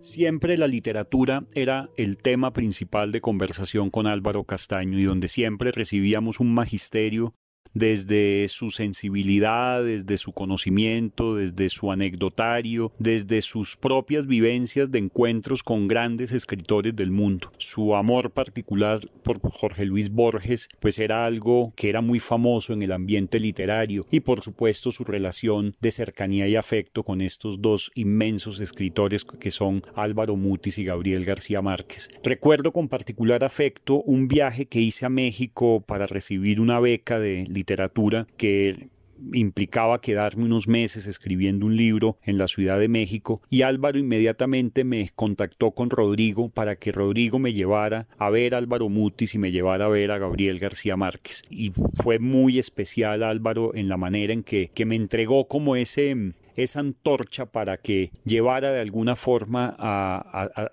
Siempre 0.02 0.56
la 0.56 0.66
literatura 0.66 1.44
era 1.54 1.88
el 1.96 2.18
tema 2.18 2.52
principal 2.52 3.12
de 3.12 3.20
conversación 3.20 3.88
con 3.88 4.08
Álvaro 4.08 4.42
Castaño 4.42 4.98
y 4.98 5.04
donde 5.04 5.28
siempre 5.28 5.70
recibíamos 5.70 6.40
un 6.40 6.52
magisterio 6.52 7.32
desde 7.74 8.46
su 8.48 8.70
sensibilidad, 8.70 9.82
desde 9.82 10.16
su 10.16 10.32
conocimiento, 10.32 11.36
desde 11.36 11.70
su 11.70 11.90
anecdotario, 11.90 12.92
desde 12.98 13.42
sus 13.42 13.76
propias 13.76 14.26
vivencias 14.26 14.90
de 14.90 14.98
encuentros 14.98 15.62
con 15.62 15.88
grandes 15.88 16.32
escritores 16.32 16.94
del 16.94 17.10
mundo. 17.10 17.52
Su 17.58 17.94
amor 17.94 18.30
particular 18.30 19.00
por 19.22 19.40
Jorge 19.40 19.84
Luis 19.84 20.10
Borges, 20.10 20.68
pues 20.80 20.98
era 20.98 21.26
algo 21.26 21.72
que 21.76 21.88
era 21.88 22.00
muy 22.00 22.18
famoso 22.18 22.72
en 22.72 22.82
el 22.82 22.92
ambiente 22.92 23.40
literario 23.40 24.06
y 24.10 24.20
por 24.20 24.42
supuesto 24.42 24.90
su 24.90 25.04
relación 25.04 25.74
de 25.80 25.90
cercanía 25.90 26.48
y 26.48 26.56
afecto 26.56 27.02
con 27.02 27.20
estos 27.20 27.62
dos 27.62 27.90
inmensos 27.94 28.60
escritores 28.60 29.24
que 29.24 29.50
son 29.50 29.82
Álvaro 29.94 30.36
Mutis 30.36 30.78
y 30.78 30.84
Gabriel 30.84 31.24
García 31.24 31.62
Márquez. 31.62 32.10
Recuerdo 32.22 32.72
con 32.72 32.88
particular 32.88 33.44
afecto 33.44 34.02
un 34.02 34.28
viaje 34.28 34.66
que 34.66 34.80
hice 34.80 35.06
a 35.06 35.10
México 35.10 35.80
para 35.86 36.06
recibir 36.06 36.60
una 36.60 36.80
beca 36.80 37.18
de 37.18 37.44
literatura 37.52 38.26
que 38.36 38.88
implicaba 39.32 40.00
quedarme 40.00 40.44
unos 40.44 40.68
meses 40.68 41.06
escribiendo 41.06 41.66
un 41.66 41.76
libro 41.76 42.18
en 42.24 42.38
la 42.38 42.48
Ciudad 42.48 42.78
de 42.78 42.88
México 42.88 43.40
y 43.50 43.62
Álvaro 43.62 43.98
inmediatamente 43.98 44.84
me 44.84 45.10
contactó 45.14 45.72
con 45.72 45.90
Rodrigo 45.90 46.50
para 46.50 46.76
que 46.76 46.92
Rodrigo 46.92 47.38
me 47.38 47.52
llevara 47.52 48.08
a 48.18 48.30
ver 48.30 48.54
a 48.54 48.58
Álvaro 48.58 48.88
Mutis 48.88 49.34
y 49.34 49.38
me 49.38 49.52
llevara 49.52 49.86
a 49.86 49.88
ver 49.88 50.10
a 50.10 50.18
Gabriel 50.18 50.58
García 50.58 50.96
Márquez. 50.96 51.42
Y 51.50 51.70
fue 52.02 52.18
muy 52.18 52.58
especial 52.58 53.22
Álvaro 53.22 53.74
en 53.74 53.88
la 53.88 53.96
manera 53.96 54.32
en 54.32 54.42
que, 54.42 54.70
que 54.74 54.86
me 54.86 54.96
entregó 54.96 55.48
como 55.48 55.76
ese 55.76 56.32
esa 56.56 56.80
antorcha 56.80 57.46
para 57.46 57.78
que 57.78 58.10
llevara 58.24 58.72
de 58.72 58.80
alguna 58.80 59.16
forma 59.16 59.74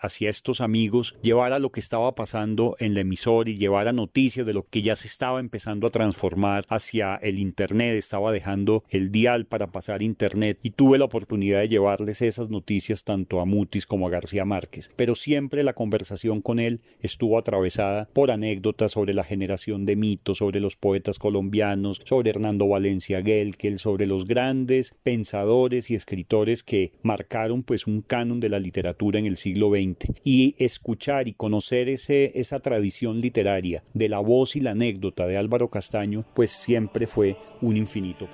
hacia 0.02 0.30
estos 0.30 0.62
amigos, 0.62 1.14
llevara 1.22 1.60
lo 1.60 1.72
que 1.72 1.80
estaba 1.80 2.16
pasando 2.16 2.76
en 2.80 2.94
la 2.94 3.02
emisora 3.02 3.50
y 3.50 3.58
llevara 3.58 3.94
noticias 3.94 4.46
de 4.46 4.54
lo 4.54 4.64
que 4.64 4.82
ya 4.82 4.96
se 4.96 5.08
estaba 5.08 5.40
empezando 5.40 5.88
a 5.88 5.92
transformar 5.92 6.66
hacia 6.70 7.16
el 7.16 7.40
Internet, 7.40 7.96
estaba 7.96 8.32
dejando 8.40 8.86
el 8.90 9.12
dial 9.12 9.46
para 9.46 9.68
pasar 9.68 10.02
internet 10.02 10.60
y 10.64 10.70
tuve 10.70 10.98
la 10.98 11.04
oportunidad 11.04 11.60
de 11.60 11.68
llevarles 11.68 12.22
esas 12.22 12.50
noticias 12.50 13.04
tanto 13.04 13.42
a 13.42 13.46
Mutis 13.46 13.86
como 13.86 14.08
a 14.08 14.10
García 14.10 14.46
Márquez. 14.46 14.92
Pero 14.96 15.14
siempre 15.14 15.62
la 15.64 15.74
conversación 15.74 16.40
con 16.40 16.60
él 16.60 16.80
estuvo 17.02 17.38
atravesada 17.38 18.08
por 18.14 18.32
anécdotas 18.32 18.94
sobre 18.94 19.14
la 19.14 19.26
generación 19.26 19.86
de 19.86 19.98
mitos, 19.98 20.38
sobre 20.38 20.62
los 20.62 20.78
poetas 20.78 21.20
colombianos, 21.20 22.02
sobre 22.06 22.30
Hernando 22.30 22.66
Valencia 22.66 23.22
Gelkel, 23.22 23.78
sobre 23.78 24.06
los 24.06 24.26
grandes 24.26 24.96
pensadores 25.04 25.92
y 25.92 25.96
escritores 25.96 26.64
que 26.64 26.94
marcaron 27.04 27.64
pues 27.64 27.88
un 27.88 28.02
canon 28.02 28.40
de 28.40 28.48
la 28.48 28.60
literatura 28.60 29.20
en 29.20 29.26
el 29.26 29.36
siglo 29.36 29.70
XX. 29.72 30.14
Y 30.24 30.56
escuchar 30.60 31.28
y 31.28 31.34
conocer 31.34 31.90
ese, 31.90 32.40
esa 32.40 32.62
tradición 32.62 33.20
literaria 33.20 33.84
de 33.94 34.08
la 34.08 34.20
voz 34.20 34.56
y 34.56 34.62
la 34.62 34.72
anécdota 34.72 35.28
de 35.28 35.36
Álvaro 35.36 35.70
Castaño 35.70 36.22
pues 36.34 36.52
siempre 36.52 37.06
fue 37.06 37.36
un 37.62 37.76
infinito 37.76 38.29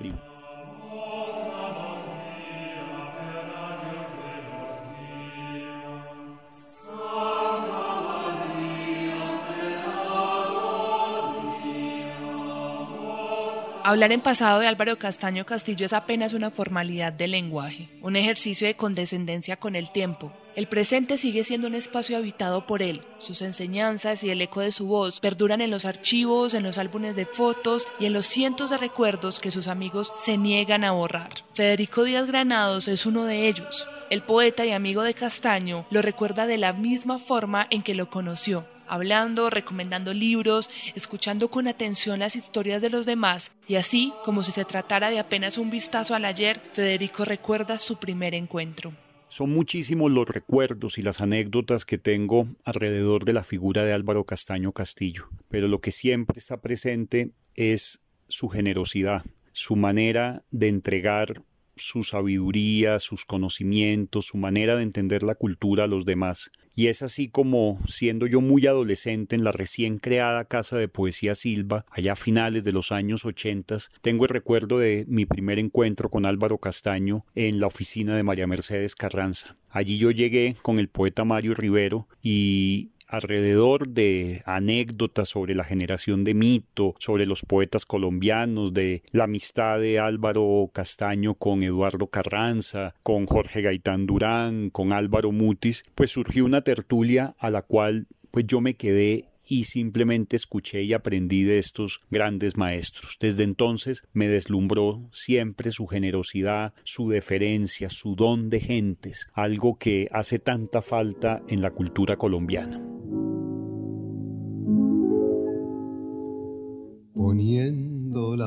Hablar 13.87 14.11
en 14.11 14.21
pasado 14.21 14.59
de 14.59 14.67
Álvaro 14.67 14.97
Castaño 14.97 15.45
Castillo 15.45 15.85
es 15.85 15.93
apenas 15.93 16.33
una 16.33 16.49
formalidad 16.49 17.13
del 17.13 17.31
lenguaje, 17.31 17.87
un 18.01 18.15
ejercicio 18.15 18.65
de 18.67 18.73
condescendencia 18.73 19.57
con 19.57 19.75
el 19.75 19.91
tiempo. 19.91 20.33
El 20.55 20.67
presente 20.67 21.17
sigue 21.17 21.43
siendo 21.43 21.67
un 21.67 21.75
espacio 21.75 22.15
habitado 22.15 22.65
por 22.65 22.81
él. 22.81 23.01
Sus 23.19 23.41
enseñanzas 23.41 24.23
y 24.23 24.29
el 24.29 24.41
eco 24.41 24.61
de 24.61 24.71
su 24.71 24.87
voz 24.87 25.19
perduran 25.19 25.59
en 25.59 25.69
los 25.69 25.83
archivos, 25.83 26.53
en 26.53 26.63
los 26.63 26.77
álbumes 26.77 27.17
de 27.17 27.25
fotos 27.25 27.85
y 27.99 28.05
en 28.05 28.13
los 28.13 28.25
cientos 28.25 28.69
de 28.69 28.77
recuerdos 28.77 29.39
que 29.39 29.51
sus 29.51 29.67
amigos 29.67 30.13
se 30.17 30.37
niegan 30.37 30.85
a 30.85 30.93
borrar. 30.93 31.31
Federico 31.55 32.05
Díaz 32.05 32.27
Granados 32.27 32.87
es 32.87 33.05
uno 33.05 33.25
de 33.25 33.49
ellos. 33.49 33.85
El 34.09 34.21
poeta 34.21 34.65
y 34.65 34.71
amigo 34.71 35.03
de 35.03 35.13
Castaño 35.13 35.85
lo 35.89 36.01
recuerda 36.01 36.47
de 36.47 36.57
la 36.57 36.71
misma 36.71 37.19
forma 37.19 37.67
en 37.69 37.81
que 37.83 37.95
lo 37.95 38.09
conoció, 38.09 38.65
hablando, 38.87 39.49
recomendando 39.49 40.13
libros, 40.13 40.69
escuchando 40.95 41.49
con 41.49 41.67
atención 41.67 42.19
las 42.19 42.37
historias 42.37 42.81
de 42.81 42.91
los 42.91 43.05
demás, 43.05 43.51
y 43.67 43.75
así, 43.75 44.13
como 44.23 44.41
si 44.41 44.53
se 44.53 44.63
tratara 44.63 45.09
de 45.09 45.19
apenas 45.19 45.57
un 45.57 45.69
vistazo 45.69 46.15
al 46.15 46.23
ayer, 46.23 46.61
Federico 46.71 47.25
recuerda 47.25 47.77
su 47.77 47.97
primer 47.97 48.33
encuentro. 48.35 48.93
Son 49.35 49.49
muchísimos 49.49 50.09
los 50.11 50.29
recuerdos 50.29 50.97
y 50.97 51.01
las 51.01 51.19
anécdotas 51.19 51.83
que 51.83 51.97
tengo 51.97 52.47
alrededor 52.63 53.25
de 53.25 53.33
la 53.33 53.43
figura 53.43 53.83
de 53.83 53.91
Álvaro 53.91 54.23
Castaño 54.23 54.71
Castillo, 54.71 55.27
pero 55.49 55.67
lo 55.67 55.81
que 55.81 55.91
siempre 55.91 56.39
está 56.39 56.61
presente 56.61 57.33
es 57.53 57.99
su 58.29 58.47
generosidad, 58.47 59.25
su 59.51 59.75
manera 59.75 60.45
de 60.51 60.69
entregar 60.69 61.41
su 61.75 62.03
sabiduría, 62.03 62.99
sus 62.99 63.25
conocimientos, 63.25 64.27
su 64.27 64.37
manera 64.37 64.75
de 64.75 64.83
entender 64.83 65.23
la 65.23 65.35
cultura 65.35 65.85
a 65.85 65.87
los 65.87 66.05
demás. 66.05 66.51
Y 66.77 66.87
es 66.87 67.01
así 67.03 67.29
como, 67.29 67.79
siendo 67.87 68.27
yo 68.27 68.41
muy 68.41 68.67
adolescente 68.67 69.35
en 69.35 69.45
la 69.45 69.53
recién 69.53 69.97
creada 69.97 70.43
Casa 70.43 70.77
de 70.77 70.89
Poesía 70.89 71.33
Silva, 71.33 71.85
allá 71.89 72.13
a 72.13 72.17
finales 72.17 72.65
de 72.65 72.73
los 72.73 72.91
años 72.91 73.23
ochentas, 73.25 73.89
tengo 74.01 74.25
el 74.25 74.29
recuerdo 74.29 74.77
de 74.77 75.05
mi 75.07 75.25
primer 75.25 75.57
encuentro 75.57 76.09
con 76.09 76.25
Álvaro 76.25 76.57
Castaño 76.57 77.21
en 77.33 77.61
la 77.61 77.67
oficina 77.67 78.17
de 78.17 78.23
María 78.23 78.45
Mercedes 78.45 78.95
Carranza. 78.95 79.55
Allí 79.69 79.97
yo 79.97 80.11
llegué 80.11 80.55
con 80.61 80.79
el 80.79 80.89
poeta 80.89 81.23
Mario 81.23 81.53
Rivero 81.53 82.07
y 82.21 82.91
alrededor 83.07 83.89
de 83.89 84.41
anécdotas 84.45 85.29
sobre 85.29 85.55
la 85.55 85.63
generación 85.63 86.23
de 86.23 86.33
mito, 86.33 86.95
sobre 86.99 87.25
los 87.25 87.41
poetas 87.41 87.85
colombianos, 87.85 88.73
de 88.73 89.03
la 89.11 89.25
amistad 89.25 89.79
de 89.79 89.99
Álvaro 89.99 90.69
Castaño 90.73 91.33
con 91.33 91.63
Eduardo 91.63 92.07
Carranza, 92.07 92.95
con 93.03 93.25
Jorge 93.25 93.61
Gaitán 93.61 94.05
Durán, 94.05 94.69
con 94.69 94.93
Álvaro 94.93 95.31
Mutis, 95.31 95.83
pues 95.95 96.11
surgió 96.11 96.45
una 96.45 96.61
tertulia 96.61 97.35
a 97.39 97.49
la 97.49 97.61
cual 97.61 98.07
pues 98.31 98.45
yo 98.47 98.61
me 98.61 98.75
quedé 98.75 99.29
y 99.47 99.65
simplemente 99.65 100.35
escuché 100.35 100.81
y 100.83 100.93
aprendí 100.93 101.43
de 101.43 101.59
estos 101.59 101.99
grandes 102.09 102.57
maestros. 102.57 103.17
Desde 103.19 103.43
entonces 103.43 104.03
me 104.13 104.27
deslumbró 104.27 105.07
siempre 105.11 105.71
su 105.71 105.87
generosidad, 105.87 106.73
su 106.83 107.09
deferencia, 107.09 107.89
su 107.89 108.15
don 108.15 108.49
de 108.49 108.59
gentes, 108.59 109.29
algo 109.33 109.77
que 109.77 110.07
hace 110.11 110.39
tanta 110.39 110.81
falta 110.81 111.41
en 111.47 111.61
la 111.61 111.71
cultura 111.71 112.17
colombiana. 112.17 112.94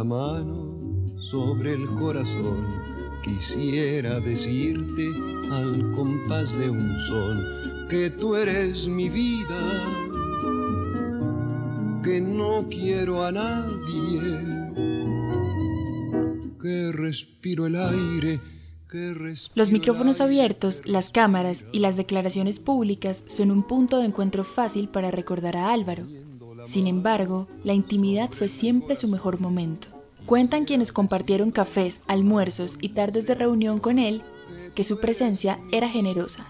Mano 0.09 0.75
sobre 1.31 1.75
el 1.75 1.87
corazón, 1.99 2.65
quisiera 3.23 4.19
decirte 4.21 5.11
al 5.53 5.93
compás 5.95 6.59
de 6.59 6.71
un 6.71 6.99
son 7.01 7.89
que 7.91 8.09
tú 8.09 8.35
eres 8.35 8.89
mi 8.89 9.11
vida, 9.11 9.61
que 12.03 12.21
no 12.23 12.67
quiero 12.71 13.23
a 13.23 13.33
nadie, 13.33 14.23
que 16.61 16.93
respiro 16.93 17.67
el 17.67 17.77
aire. 17.77 18.41
Los 19.55 19.71
micrófonos 19.71 20.23
abiertos, 20.23 20.81
las 20.87 21.11
cámaras 21.11 21.67
y 21.73 21.81
las 21.81 21.97
declaraciones 21.97 22.59
públicas 22.59 23.23
son 23.27 23.51
un 23.51 23.63
punto 23.63 23.99
de 23.99 24.07
encuentro 24.07 24.45
fácil 24.45 24.89
para 24.89 25.11
recordar 25.11 25.59
a 25.59 25.71
Álvaro. 25.71 26.07
Sin 26.65 26.87
embargo, 26.87 27.49
la 27.65 27.75
intimidad 27.75 28.31
fue 28.31 28.49
siempre 28.49 28.97
su 28.97 29.09
mejor 29.09 29.41
momento. 29.41 29.98
Cuentan 30.29 30.67
quienes 30.67 30.93
compartieron 30.93 31.51
cafés, 31.51 32.03
almuerzos 32.07 32.77
y 32.83 32.91
tardes 32.91 33.27
de 33.27 33.35
reunión 33.35 33.79
con 33.79 33.99
él 33.99 34.21
que 34.75 34.85
su 34.85 35.01
presencia 35.01 35.59
era 35.73 35.89
generosa. 35.89 36.45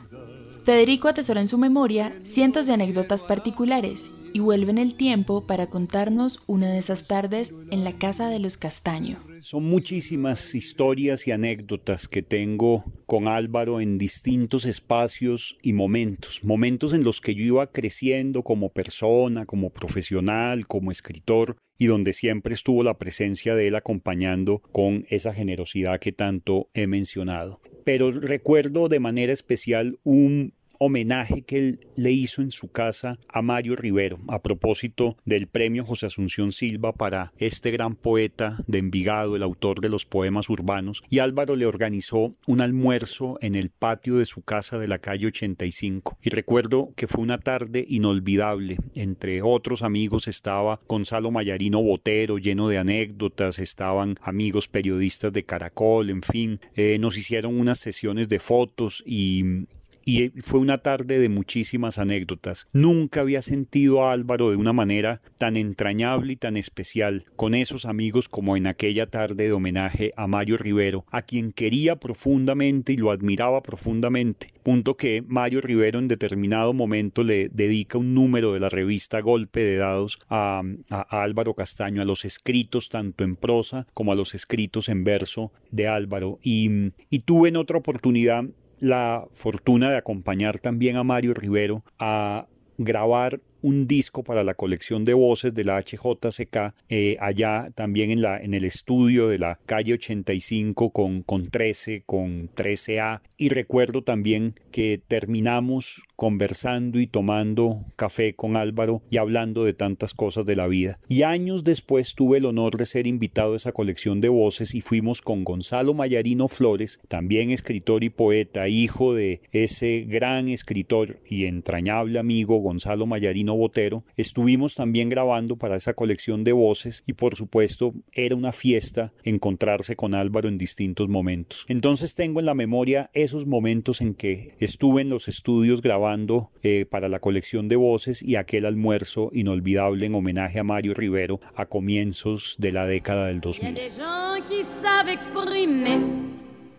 Federico 0.65 1.07
atesora 1.07 1.41
en 1.41 1.47
su 1.47 1.59
memoria 1.59 2.13
cientos 2.25 2.67
de 2.67 2.73
anécdotas 2.73 3.23
particulares 3.23 4.11
y 4.33 4.41
vuelve 4.41 4.71
en 4.71 4.79
el 4.79 4.95
tiempo 4.95 5.47
para 5.47 5.69
contarnos 5.69 6.41
una 6.47 6.71
de 6.71 6.79
esas 6.79 7.07
tardes 7.07 7.53
en 7.71 7.85
la 7.85 7.93
casa 7.99 8.29
de 8.29 8.39
los 8.39 8.57
Castaño. 8.57 9.23
Son 9.41 9.65
muchísimas 9.65 10.55
historias 10.55 11.27
y 11.27 11.33
anécdotas 11.33 12.09
que 12.09 12.23
tengo 12.23 12.85
con 13.07 13.29
Álvaro 13.29 13.81
en 13.81 13.99
distintos 13.99 14.65
espacios 14.65 15.57
y 15.63 15.73
momentos, 15.73 16.41
momentos 16.45 16.93
en 16.93 17.05
los 17.05 17.21
que 17.21 17.35
yo 17.35 17.45
iba 17.45 17.71
creciendo 17.71 18.43
como 18.43 18.71
persona, 18.73 19.47
como 19.47 19.71
profesional, 19.71 20.67
como 20.67 20.91
escritor, 20.91 21.57
y 21.79 21.87
donde 21.87 22.13
siempre 22.13 22.55
estuvo 22.55 22.83
la 22.83 22.99
presencia 22.99 23.55
de 23.55 23.69
él 23.69 23.77
acompañando 23.77 24.61
con 24.73 25.07
esa 25.09 25.33
generosidad 25.33 26.01
que 26.01 26.13
tanto 26.13 26.69
he 26.75 26.89
mencionado. 26.89 27.61
Pero 27.85 28.11
recuerdo 28.11 28.89
de 28.89 29.01
manera 29.01 29.33
especial 29.33 29.99
un 30.03 30.53
homenaje 30.79 31.43
que 31.43 31.57
él 31.57 31.81
le 31.97 32.13
hizo 32.13 32.43
en 32.43 32.51
su 32.51 32.69
casa 32.69 33.19
a 33.29 33.43
Mario 33.43 33.77
Rivero 33.77 34.19
a 34.29 34.43
propósito 34.43 35.17
del 35.25 35.47
premio 35.47 35.85
José 35.85 36.07
Asunción 36.07 36.53
Silva 36.53 36.93
para 36.93 37.33
este 37.39 37.71
gran 37.71 37.95
poeta 37.95 38.59
de 38.67 38.79
Envigado, 38.79 39.37
el 39.37 39.43
autor 39.43 39.81
de 39.81 39.89
los 39.89 40.07
poemas 40.07 40.49
urbanos, 40.49 41.03
y 41.11 41.19
Álvaro 41.19 41.57
le 41.57 41.67
organizó 41.67 42.37
un 42.47 42.61
almuerzo 42.61 43.39
en 43.41 43.55
el 43.55 43.71
patio 43.71 44.19
de 44.19 44.27
su 44.27 44.43
casa 44.43 44.79
de 44.79 44.89
la 44.89 44.99
calle 44.99 45.27
85. 45.27 46.19
Y 46.23 46.31
recuerdo 46.31 46.93
que 46.97 47.09
fue 47.09 47.23
una 47.23 47.39
tarde 47.39 47.85
inolvidable. 47.89 48.77
Entre 48.95 49.43
otros 49.43 49.83
amigos 49.83 50.29
estaba 50.29 50.81
Gonzalo 50.89 51.31
Mayarino 51.31 51.83
Botero, 51.83 52.39
lleno 52.39 52.69
de 52.69 52.79
anécdotas, 52.79 53.59
estaban 53.59 54.17
amigos 54.23 54.69
periodistas 54.69 55.33
de 55.33 55.45
Caracol, 55.45 56.11
en 56.11 56.23
fin, 56.23 56.61
eh, 56.77 56.99
nos 56.99 57.17
hicieron 57.17 57.59
unas 57.59 57.79
sesiones 57.79 58.29
de 58.29 58.39
fotos 58.39 59.03
y, 59.07 59.67
y 60.09 60.31
fue 60.41 60.59
una 60.59 60.79
tarde 60.79 61.19
de 61.21 61.29
muchísimas 61.29 61.99
anécdotas. 61.99 62.67
Nunca 62.73 63.21
había 63.21 63.43
sentido 63.43 64.07
a 64.07 64.13
Álvaro 64.13 64.49
de 64.49 64.57
una 64.57 64.73
manera 64.73 65.21
tan 65.37 65.55
entrañable 65.55 66.33
y 66.33 66.37
tan 66.37 66.57
especial 66.57 67.27
con 67.37 67.55
esos 67.55 67.85
amigos 67.85 68.31
como 68.31 68.57
en 68.57 68.67
aquella 68.67 69.05
tarde 69.05 69.45
de 69.45 69.53
homenaje 69.53 70.15
a 70.17 70.27
Mario 70.27 70.57
Rivero, 70.57 71.05
a 71.11 71.21
quien 71.21 71.53
quería 71.53 71.97
profundamente 71.97 72.95
y 72.95 72.97
lo 72.97 73.11
admiraba 73.11 73.63
profundamente, 73.63 74.47
punto 74.63 74.97
que 74.97 75.23
Mario 75.29 75.61
Rivero 75.61 75.99
en 75.99 76.09
determinado 76.09 76.73
momento 76.73 77.23
le 77.23 77.51
dedica 77.51 77.99
un 77.99 78.15
número 78.15 78.55
de 78.55 78.61
la 78.61 78.71
revista 78.71 79.21
Golpe 79.21 79.61
de 79.61 79.77
Dados 79.77 80.17
a 80.31 80.63
Álvaro 81.11 81.53
Castaño, 81.53 82.01
a 82.01 82.07
los 82.07 82.25
escritos 82.25 82.89
tanto 82.89 83.25
en 83.25 83.37
prosa 83.37 83.87
como 83.93 84.13
a 84.13 84.17
los 84.17 84.35
escritos 84.35 84.89
en 84.89 85.05
verso 85.05 85.53
de 85.71 85.87
Álvaro. 85.87 86.39
Y, 86.43 86.95
y 87.11 87.19
tuve 87.19 87.51
en 87.51 87.59
otra 87.59 87.77
oportunidad 87.77 88.45
la 88.81 89.27
fortuna 89.31 89.91
de 89.91 89.97
acompañar 89.97 90.59
también 90.59 90.97
a 90.97 91.05
Mario 91.05 91.35
Rivero 91.35 91.83
a 91.99 92.47
grabar 92.77 93.41
un 93.63 93.87
disco 93.87 94.23
para 94.23 94.45
la 94.45 94.55
colección 94.55 95.05
de 95.05 95.15
voces 95.15 95.55
de 95.55 95.65
la 95.65 95.81
HJCK, 95.81 96.75
eh, 96.89 97.17
allá 97.21 97.71
también 97.75 98.11
en, 98.11 98.23
la, 98.23 98.39
en 98.39 98.55
el 98.55 98.65
estudio 98.65 99.29
de 99.29 99.39
la 99.39 99.59
calle 99.67 99.95
85 99.95 100.91
con, 100.91 101.23
con 101.23 101.49
13, 101.49 102.03
con 102.07 102.49
13A. 102.55 103.21
Y 103.37 103.49
recuerdo 103.49 104.03
también 104.03 104.55
que 104.71 105.01
terminamos 105.07 106.03
conversando 106.17 107.01
y 107.01 107.07
tomando 107.07 107.81
café 107.97 108.35
con 108.35 108.57
Álvaro 108.57 109.03
y 109.11 109.19
hablando 109.19 109.65
de 109.65 109.73
tantas 109.73 110.15
cosas 110.15 110.47
de 110.47 110.57
la 110.57 110.67
vida. 110.67 110.97
Y 111.09 111.23
años 111.23 111.65
después 111.65 112.15
tuve 112.15 112.39
el 112.39 112.47
honor 112.47 112.77
de 112.77 112.87
ser 112.87 113.07
invitado 113.07 113.55
a 113.55 113.57
esa 113.57 113.73
colección 113.73 114.21
de 114.21 114.29
voces 114.29 114.75
y 114.75 114.81
fuimos 114.81 115.23
con 115.23 115.45
Gonzalo 115.45 115.95
Mayarino 115.95 116.49
Flores, 116.49 117.01
también 117.09 117.51
escritor 117.51 118.05
y 118.05 118.11
poeta, 118.11 118.69
hijo 118.69 119.15
de 119.15 119.41
ese 119.53 120.05
gran 120.09 120.49
escritor 120.49 121.21
y 121.29 121.47
entrañable 121.47 122.19
amigo 122.19 122.59
Gonzalo 122.59 123.07
Mayarino 123.07 123.55
Botero. 123.59 124.05
Estuvimos 124.17 124.75
también 124.75 125.09
grabando 125.09 125.57
para 125.57 125.77
esa 125.77 125.95
colección 125.95 126.45
de 126.45 126.53
voces 126.53 127.03
y 127.07 127.13
por 127.13 127.37
supuesto 127.37 127.93
era 128.13 128.35
una 128.35 128.53
fiesta 128.53 129.13
encontrarse 129.25 129.97
con 129.97 130.15
Álvaro 130.15 130.49
en 130.49 130.57
distintos 130.57 131.09
momentos. 131.09 131.67
Entonces 131.69 132.15
tengo 132.15 132.41
en 132.41 132.47
la 132.47 132.55
memoria 132.55 133.11
esos 133.13 133.47
momentos 133.47 134.01
en 134.01 134.15
que 134.15 134.55
estuve 134.59 135.03
en 135.03 135.11
los 135.11 135.29
estudios 135.29 135.83
grabando 135.83 136.51
eh, 136.63 136.87
para 136.89 137.09
la 137.09 137.21
colección 137.21 137.69
de 137.69 137.77
voces 137.77 138.23
y 138.23 138.37
aquel 138.37 138.65
almuerzo 138.65 139.31
inolvidable 139.33 140.07
en 140.07 140.15
homenaje 140.15 140.59
a 140.59 140.65
Mario 140.65 140.95
Rivero 140.95 141.41
a 141.55 141.67
comienzos 141.67 142.57
de 142.59 142.73
la 142.73 142.87
década 142.87 143.27
del 143.27 143.41
2000. 143.41 143.77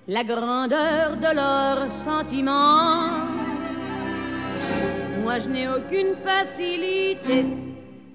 la 0.10 0.24
grandeur 0.24 1.20
de 1.20 1.34
leurs 1.36 1.94
sentiments. 1.94 3.40
Moi, 5.24 5.40
je 5.40 5.50
n'ai 5.50 5.68
aucune 5.68 6.16
facilité, 6.24 7.46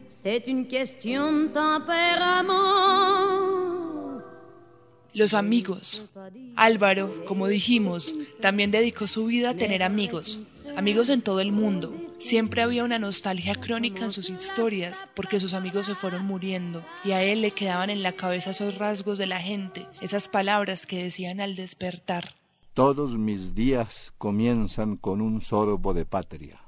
c'est 0.09 0.47
une 0.47 0.67
question 0.67 1.33
de 1.33 1.49
tempérament. 1.49 2.55
Los 5.15 5.35
amigos. 5.35 6.03
Álvaro, 6.57 7.25
como 7.27 7.47
dijimos, 7.47 8.15
también 8.41 8.71
dedicó 8.71 9.07
su 9.07 9.27
vida 9.27 9.51
a 9.51 9.55
tener 9.55 9.83
amigos, 9.83 10.41
amigos 10.77 11.09
en 11.09 11.23
todo 11.23 11.41
el 11.41 11.53
mundo. 11.53 11.93
Siempre 12.19 12.63
había 12.63 12.85
una 12.85 12.99
nostalgia 12.99 13.55
crónica 13.55 14.05
en 14.05 14.11
sus 14.11 14.31
historias 14.31 15.05
porque 15.15 15.39
sus 15.39 15.55
amigos 15.55 15.87
se 15.87 15.95
fueron 15.95 16.25
muriendo 16.25 16.83
y 17.05 17.13
a 17.13 17.23
él 17.23 17.43
le 17.43 17.53
quedaban 17.53 17.91
en 17.91 18.03
la 18.03 18.13
cabeza 18.13 18.51
esos 18.51 18.79
rasgos 18.79 19.19
de 19.19 19.27
la 19.27 19.41
gente, 19.41 19.87
esas 20.01 20.29
palabras 20.29 20.87
que 20.87 21.05
decían 21.05 21.41
al 21.41 21.55
despertar. 21.55 22.35
Todos 22.73 23.17
mis 23.17 23.55
días 23.55 24.13
comienzan 24.19 24.97
con 24.97 25.21
un 25.21 25.41
sorbo 25.43 25.95
de 25.95 26.07
patria. 26.07 26.64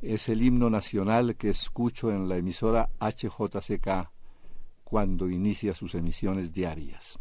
Es 0.00 0.28
el 0.28 0.42
himno 0.42 0.70
nacional 0.70 1.36
que 1.36 1.50
escucho 1.50 2.10
en 2.12 2.28
la 2.28 2.36
emisora 2.36 2.90
HJCK 3.00 4.10
cuando 4.84 5.28
inicia 5.28 5.74
sus 5.74 5.94
emisiones 5.94 6.52
diarias. 6.52 7.18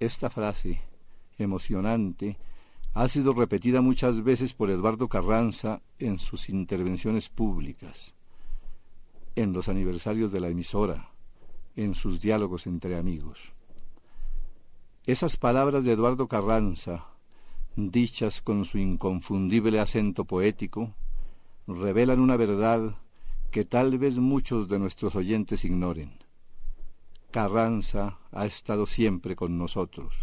Esta 0.00 0.30
frase, 0.30 0.80
emocionante, 1.38 2.38
ha 2.94 3.08
sido 3.08 3.32
repetida 3.32 3.80
muchas 3.80 4.22
veces 4.22 4.54
por 4.54 4.70
Eduardo 4.70 5.08
Carranza 5.08 5.82
en 5.98 6.18
sus 6.18 6.48
intervenciones 6.48 7.28
públicas, 7.28 8.14
en 9.36 9.52
los 9.52 9.68
aniversarios 9.68 10.32
de 10.32 10.40
la 10.40 10.48
emisora, 10.48 11.10
en 11.76 11.94
sus 11.94 12.20
diálogos 12.20 12.66
entre 12.66 12.96
amigos. 12.96 13.38
Esas 15.06 15.36
palabras 15.36 15.84
de 15.84 15.92
Eduardo 15.92 16.28
Carranza, 16.28 17.13
dichas 17.76 18.40
con 18.40 18.64
su 18.64 18.78
inconfundible 18.78 19.80
acento 19.80 20.24
poético, 20.24 20.94
revelan 21.66 22.20
una 22.20 22.36
verdad 22.36 22.96
que 23.50 23.64
tal 23.64 23.98
vez 23.98 24.18
muchos 24.18 24.68
de 24.68 24.78
nuestros 24.78 25.16
oyentes 25.16 25.64
ignoren. 25.64 26.12
Carranza 27.30 28.18
ha 28.30 28.46
estado 28.46 28.86
siempre 28.86 29.34
con 29.34 29.58
nosotros, 29.58 30.14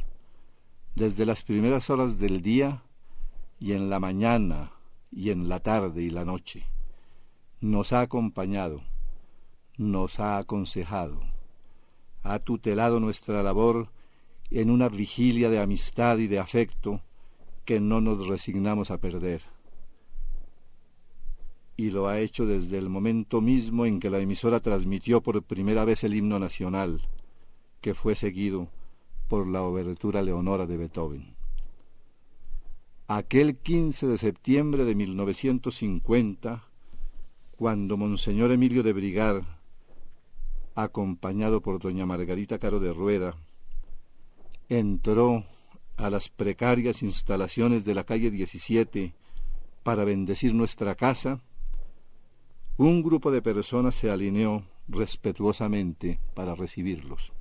desde 0.96 1.26
las 1.26 1.44
primeras 1.44 1.90
horas 1.90 2.20
del 2.20 2.42
día 2.42 2.84
y 3.60 3.74
en 3.74 3.90
la 3.90 4.00
mañana 4.00 4.72
y 5.12 5.30
en 5.30 5.50
la 5.50 5.60
tarde 5.60 6.04
y 6.04 6.10
la 6.10 6.24
noche. 6.24 6.66
Nos 7.60 7.92
ha 7.92 8.02
acompañado, 8.02 8.82
nos 9.78 10.20
ha 10.20 10.38
aconsejado, 10.38 11.22
ha 12.24 12.40
tutelado 12.40 13.00
nuestra 13.00 13.44
labor 13.44 13.90
en 14.50 14.70
una 14.70 14.90
vigilia 14.90 15.50
de 15.50 15.60
amistad 15.60 16.18
y 16.18 16.28
de 16.28 16.40
afecto 16.40 17.02
que 17.65 17.80
no 17.80 18.02
nos 18.02 18.28
resignamos 18.28 18.91
a 18.91 18.97
perder 18.97 19.41
y 21.82 21.89
lo 21.89 22.08
ha 22.08 22.19
hecho 22.19 22.45
desde 22.45 22.78
el 22.78 22.89
momento 22.89 23.41
mismo 23.41 23.88
en 23.88 24.00
que 24.00 24.12
la 24.12 24.19
emisora 24.19 24.60
transmitió 24.60 25.21
por 25.21 25.41
primera 25.41 25.84
vez 25.84 26.04
el 26.04 26.13
himno 26.13 26.38
nacional, 26.38 27.02
que 27.82 27.95
fue 27.95 28.13
seguido 28.13 28.67
por 29.28 29.47
la 29.47 29.63
obertura 29.63 30.21
Leonora 30.21 30.67
de 30.67 30.78
Beethoven. 30.78 31.34
Aquel 33.08 33.58
15 33.58 34.06
de 34.06 34.17
septiembre 34.19 34.86
de 34.86 34.93
1950, 34.93 36.63
cuando 37.58 37.97
Monseñor 37.97 38.52
Emilio 38.52 38.84
de 38.84 38.93
Brigar, 38.93 39.41
acompañado 40.76 41.62
por 41.62 41.80
doña 41.80 42.06
Margarita 42.06 42.60
Caro 42.60 42.80
de 42.80 42.93
Rueda, 42.93 43.36
entró 44.69 45.45
a 46.02 46.10
las 46.10 46.30
precarias 46.30 47.04
instalaciones 47.04 47.86
de 47.86 47.94
la 47.94 48.04
calle 48.04 48.32
17 48.32 49.14
para 49.84 50.04
bendecir 50.04 50.54
nuestra 50.56 50.96
casa, 50.96 51.40
un 52.78 53.04
grupo 53.04 53.30
de 53.30 53.44
personas 53.44 53.94
se 53.94 54.10
alineó 54.10 54.64
respetuosamente 54.88 56.20
para 56.34 56.56
recibirlos. 56.56 57.32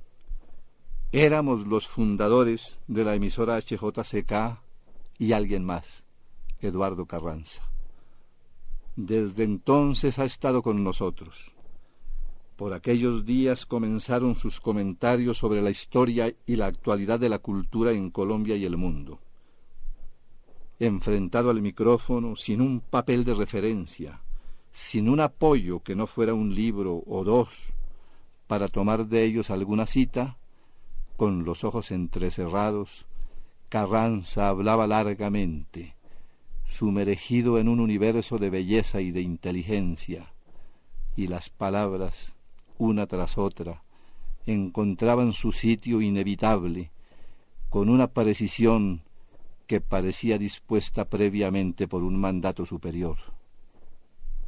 Éramos 1.11 1.65
los 1.65 1.87
fundadores 1.87 2.77
de 2.87 3.03
la 3.03 3.15
emisora 3.15 3.57
HJCK 3.59 4.59
y 5.17 5.33
alguien 5.33 5.65
más, 5.65 6.03
Eduardo 6.59 7.05
Carranza. 7.07 7.63
Desde 8.95 9.43
entonces 9.43 10.19
ha 10.19 10.25
estado 10.25 10.61
con 10.61 10.83
nosotros. 10.83 11.35
Por 12.61 12.73
aquellos 12.73 13.25
días 13.25 13.65
comenzaron 13.65 14.35
sus 14.35 14.61
comentarios 14.61 15.39
sobre 15.39 15.63
la 15.63 15.71
historia 15.71 16.31
y 16.45 16.57
la 16.57 16.67
actualidad 16.67 17.19
de 17.19 17.27
la 17.27 17.39
cultura 17.39 17.91
en 17.91 18.11
Colombia 18.11 18.55
y 18.55 18.65
el 18.65 18.77
mundo. 18.77 19.19
Enfrentado 20.77 21.49
al 21.49 21.59
micrófono, 21.63 22.35
sin 22.35 22.61
un 22.61 22.79
papel 22.79 23.23
de 23.23 23.33
referencia, 23.33 24.21
sin 24.71 25.09
un 25.09 25.21
apoyo 25.21 25.79
que 25.79 25.95
no 25.95 26.05
fuera 26.05 26.35
un 26.35 26.53
libro 26.53 27.01
o 27.07 27.23
dos 27.23 27.49
para 28.45 28.67
tomar 28.67 29.07
de 29.07 29.23
ellos 29.23 29.49
alguna 29.49 29.87
cita, 29.87 30.37
con 31.17 31.45
los 31.45 31.63
ojos 31.63 31.89
entrecerrados, 31.89 33.07
Carranza 33.69 34.49
hablaba 34.49 34.85
largamente, 34.85 35.95
sumergido 36.69 37.57
en 37.57 37.67
un 37.69 37.79
universo 37.79 38.37
de 38.37 38.51
belleza 38.51 39.01
y 39.01 39.09
de 39.09 39.21
inteligencia, 39.21 40.31
y 41.15 41.25
las 41.25 41.49
palabras, 41.49 42.35
una 42.81 43.05
tras 43.05 43.37
otra, 43.37 43.83
encontraban 44.47 45.33
su 45.33 45.51
sitio 45.51 46.01
inevitable, 46.01 46.89
con 47.69 47.89
una 47.89 48.07
precisión 48.07 49.03
que 49.67 49.81
parecía 49.81 50.39
dispuesta 50.39 51.05
previamente 51.05 51.87
por 51.87 52.01
un 52.01 52.19
mandato 52.19 52.65
superior. 52.65 53.17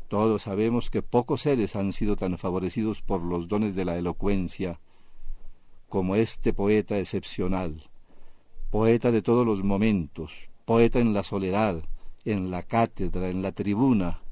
Todos 0.07 0.41
sabemos 0.41 0.89
que 0.89 1.03
pocos 1.03 1.41
seres 1.41 1.75
han 1.75 1.93
sido 1.93 2.15
tan 2.15 2.39
favorecidos 2.39 3.03
por 3.03 3.21
los 3.21 3.47
dones 3.47 3.75
de 3.75 3.85
la 3.85 3.97
elocuencia 3.99 4.79
como 5.87 6.15
este 6.15 6.53
poeta 6.53 6.97
excepcional, 6.97 7.83
poeta 8.71 9.11
de 9.11 9.21
todos 9.21 9.45
los 9.45 9.63
momentos, 9.63 10.49
poeta 10.65 10.99
en 10.99 11.13
la 11.13 11.23
soledad, 11.23 11.83
en 12.25 12.49
la 12.49 12.63
cátedra, 12.63 13.29
en 13.29 13.43
la 13.43 13.51
tribuna 13.51 14.23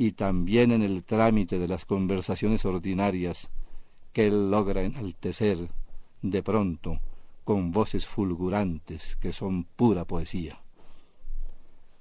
y 0.00 0.12
también 0.12 0.72
en 0.72 0.80
el 0.80 1.04
trámite 1.04 1.58
de 1.58 1.68
las 1.68 1.84
conversaciones 1.84 2.64
ordinarias 2.64 3.50
que 4.14 4.28
él 4.28 4.50
logra 4.50 4.82
enaltecer 4.82 5.68
de 6.22 6.42
pronto 6.42 7.00
con 7.44 7.70
voces 7.70 8.06
fulgurantes 8.06 9.16
que 9.16 9.34
son 9.34 9.64
pura 9.64 10.06
poesía. 10.06 10.58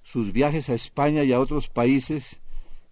Sus 0.01 0.31
viajes 0.31 0.69
a 0.69 0.75
España 0.75 1.25
y 1.25 1.33
a 1.33 1.41
otros 1.41 1.67
países 1.67 2.39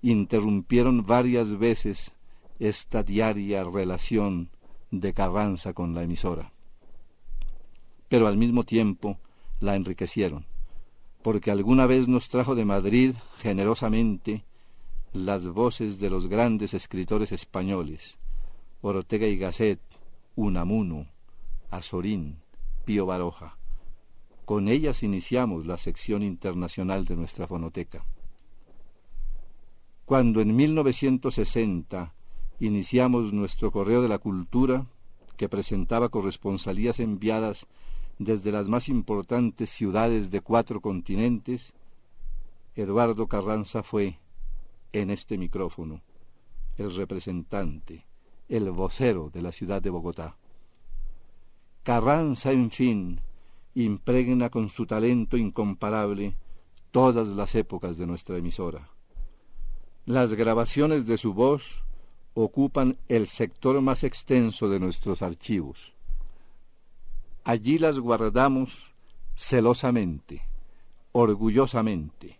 interrumpieron 0.02 1.06
varias 1.06 1.58
veces 1.58 2.12
esta 2.60 3.02
diaria 3.02 3.64
relación 3.64 4.50
de 4.92 5.14
Carranza 5.14 5.72
con 5.72 5.96
la 5.96 6.04
emisora. 6.04 6.52
Pero 8.10 8.28
al 8.28 8.36
mismo 8.36 8.66
tiempo 8.66 9.18
la 9.62 9.78
enriquecieron, 9.78 10.46
porque 11.22 11.50
alguna 11.50 11.86
vez 11.86 12.10
nos 12.10 12.28
trajo 12.28 12.56
de 12.56 12.66
Madrid 12.66 13.16
generosamente 13.38 14.44
las 15.14 15.48
voces 15.48 16.00
de 16.00 16.10
los 16.10 16.28
grandes 16.28 16.74
escritores 16.74 17.32
españoles, 17.32 18.18
Ortega 18.82 19.28
y 19.28 19.38
Gasset, 19.38 19.80
Unamuno, 20.36 21.08
Azorín, 21.72 22.38
Pío 22.86 23.06
Baroja. 23.06 23.58
Con 24.46 24.68
ellas 24.68 25.04
iniciamos 25.04 25.66
la 25.66 25.78
sección 25.78 26.24
internacional 26.24 27.06
de 27.06 27.16
nuestra 27.16 27.48
fonoteca. 27.48 28.06
Cuando 30.06 30.40
en 30.40 30.56
1960 30.56 32.14
iniciamos 32.60 33.34
nuestro 33.34 33.72
Correo 33.72 34.02
de 34.02 34.08
la 34.08 34.20
Cultura, 34.20 34.86
que 35.36 35.50
presentaba 35.50 36.10
corresponsalías 36.10 37.00
enviadas 37.00 37.68
desde 38.20 38.52
las 38.52 38.68
más 38.68 38.90
importantes 38.90 39.70
ciudades 39.70 40.32
de 40.32 40.42
cuatro 40.42 40.82
continentes, 40.82 41.74
Eduardo 42.76 43.28
Carranza 43.28 43.84
fue, 43.84 44.18
en 44.94 45.10
este 45.10 45.38
micrófono, 45.38 46.02
el 46.78 46.96
representante, 46.96 48.06
el 48.50 48.72
vocero 48.72 49.30
de 49.34 49.42
la 49.42 49.52
ciudad 49.52 49.82
de 49.82 49.90
Bogotá. 49.90 50.38
Carranza, 51.84 52.52
en 52.52 52.72
fin, 52.72 53.22
impregna 53.76 54.50
con 54.50 54.70
su 54.70 54.86
talento 54.86 55.38
incomparable 55.38 56.36
todas 56.92 57.28
las 57.28 57.56
épocas 57.56 57.98
de 57.98 58.08
nuestra 58.08 58.38
emisora. 58.38 58.90
Las 60.06 60.34
grabaciones 60.34 61.06
de 61.06 61.18
su 61.18 61.34
voz 61.34 61.84
ocupan 62.34 62.98
el 63.08 63.28
sector 63.28 63.82
más 63.82 64.04
extenso 64.04 64.70
de 64.70 64.80
nuestros 64.80 65.22
archivos. 65.22 65.94
Allí 67.44 67.80
las 67.80 68.00
guardamos 68.00 68.94
celosamente, 69.36 70.44
orgullosamente, 71.12 72.40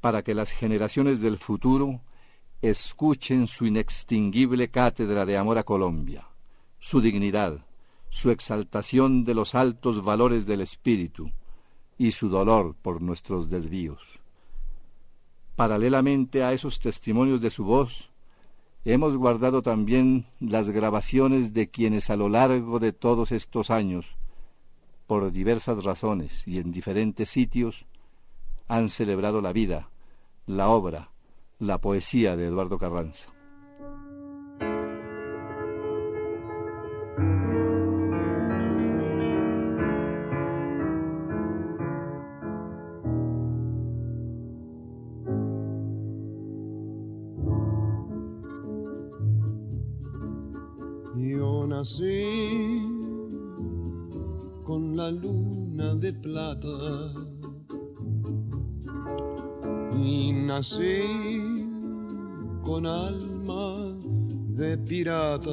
para 0.00 0.22
que 0.22 0.34
las 0.34 0.50
generaciones 0.50 1.20
del 1.20 1.38
futuro 1.38 2.00
escuchen 2.62 3.46
su 3.46 3.66
inextinguible 3.66 4.68
cátedra 4.68 5.24
de 5.26 5.36
amor 5.36 5.58
a 5.58 5.64
Colombia, 5.64 6.26
su 6.80 7.00
dignidad, 7.00 7.64
su 8.08 8.30
exaltación 8.30 9.24
de 9.24 9.34
los 9.34 9.54
altos 9.54 10.02
valores 10.02 10.46
del 10.46 10.60
espíritu 10.60 11.30
y 11.98 12.12
su 12.12 12.28
dolor 12.28 12.74
por 12.80 13.02
nuestros 13.02 13.50
desvíos. 13.50 14.20
Paralelamente 15.56 16.44
a 16.44 16.52
esos 16.52 16.78
testimonios 16.78 17.40
de 17.40 17.50
su 17.50 17.64
voz, 17.64 18.10
hemos 18.84 19.16
guardado 19.16 19.62
también 19.62 20.26
las 20.40 20.70
grabaciones 20.70 21.52
de 21.52 21.68
quienes 21.68 22.10
a 22.10 22.16
lo 22.16 22.28
largo 22.28 22.78
de 22.78 22.92
todos 22.92 23.32
estos 23.32 23.70
años, 23.70 24.06
por 25.06 25.32
diversas 25.32 25.82
razones 25.84 26.42
y 26.46 26.58
en 26.58 26.70
diferentes 26.70 27.28
sitios, 27.28 27.86
han 28.68 28.90
celebrado 28.90 29.40
la 29.40 29.52
vida, 29.52 29.88
la 30.46 30.68
obra, 30.68 31.10
la 31.58 31.78
poesía 31.78 32.36
de 32.36 32.46
Eduardo 32.46 32.78
Carranza. 32.78 33.28
Y 60.08 60.32
nací 60.32 61.02
con 62.62 62.86
alma 62.86 63.94
de 64.56 64.78
pirata. 64.78 65.50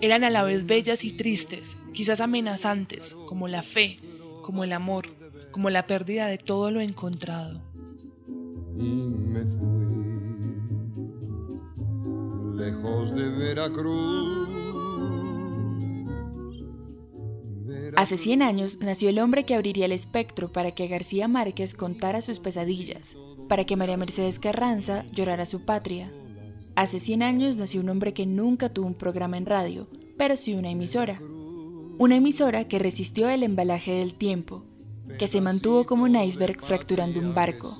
Eran 0.00 0.24
a 0.24 0.30
la 0.30 0.42
vez 0.42 0.64
bellas 0.64 1.04
y 1.04 1.12
tristes, 1.12 1.76
quizás 1.92 2.22
amenazantes, 2.22 3.14
como 3.26 3.46
la 3.46 3.62
fe, 3.62 3.98
como 4.42 4.64
el 4.64 4.72
amor, 4.72 5.06
como 5.50 5.68
la 5.68 5.86
pérdida 5.86 6.28
de 6.28 6.38
todo 6.38 6.70
lo 6.70 6.80
encontrado. 6.80 7.60
Y 8.78 9.10
me 9.10 9.44
fui 9.44 9.90
lejos 12.56 13.14
de 13.14 13.28
Veracruz. 13.28 14.69
Hace 18.00 18.16
100 18.16 18.40
años 18.40 18.78
nació 18.80 19.10
el 19.10 19.18
hombre 19.18 19.44
que 19.44 19.54
abriría 19.54 19.84
el 19.84 19.92
espectro 19.92 20.48
para 20.48 20.70
que 20.70 20.88
García 20.88 21.28
Márquez 21.28 21.74
contara 21.74 22.22
sus 22.22 22.38
pesadillas, 22.38 23.14
para 23.46 23.66
que 23.66 23.76
María 23.76 23.98
Mercedes 23.98 24.38
Carranza 24.38 25.04
llorara 25.12 25.44
su 25.44 25.66
patria. 25.66 26.10
Hace 26.76 26.98
100 26.98 27.22
años 27.22 27.58
nació 27.58 27.82
un 27.82 27.90
hombre 27.90 28.14
que 28.14 28.24
nunca 28.24 28.70
tuvo 28.70 28.86
un 28.86 28.94
programa 28.94 29.36
en 29.36 29.44
radio, 29.44 29.86
pero 30.16 30.38
sí 30.38 30.54
una 30.54 30.70
emisora. 30.70 31.20
Una 31.98 32.16
emisora 32.16 32.64
que 32.64 32.78
resistió 32.78 33.28
el 33.28 33.42
embalaje 33.42 33.92
del 33.92 34.14
tiempo, 34.14 34.64
que 35.18 35.28
se 35.28 35.42
mantuvo 35.42 35.84
como 35.84 36.04
un 36.04 36.16
iceberg 36.16 36.58
fracturando 36.64 37.20
un 37.20 37.34
barco. 37.34 37.70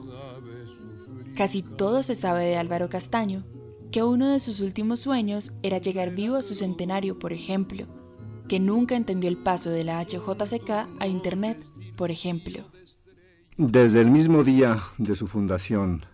Casi 1.34 1.62
todo 1.62 2.02
se 2.02 2.14
sabe 2.14 2.44
de 2.44 2.58
Álvaro 2.58 2.90
Castaño, 2.90 3.46
que 3.90 4.02
uno 4.02 4.28
de 4.28 4.40
sus 4.40 4.60
últimos 4.60 5.00
sueños 5.00 5.54
era 5.62 5.78
llegar 5.78 6.14
vivo 6.14 6.36
a 6.36 6.42
su 6.42 6.54
centenario, 6.54 7.18
por 7.18 7.32
ejemplo, 7.32 7.86
que 8.50 8.58
nunca 8.58 8.96
entendió 8.96 9.30
el 9.30 9.36
paso 9.36 9.70
de 9.70 9.84
la 9.84 10.04
HJCK 10.04 10.70
a 10.98 11.06
Internet, 11.06 11.56
por 11.94 12.10
ejemplo. 12.10 12.64
Desde 13.56 14.00
el 14.00 14.10
mismo 14.10 14.42
día 14.42 14.82
de 14.98 15.14
su 15.14 15.28
fundación, 15.28 16.04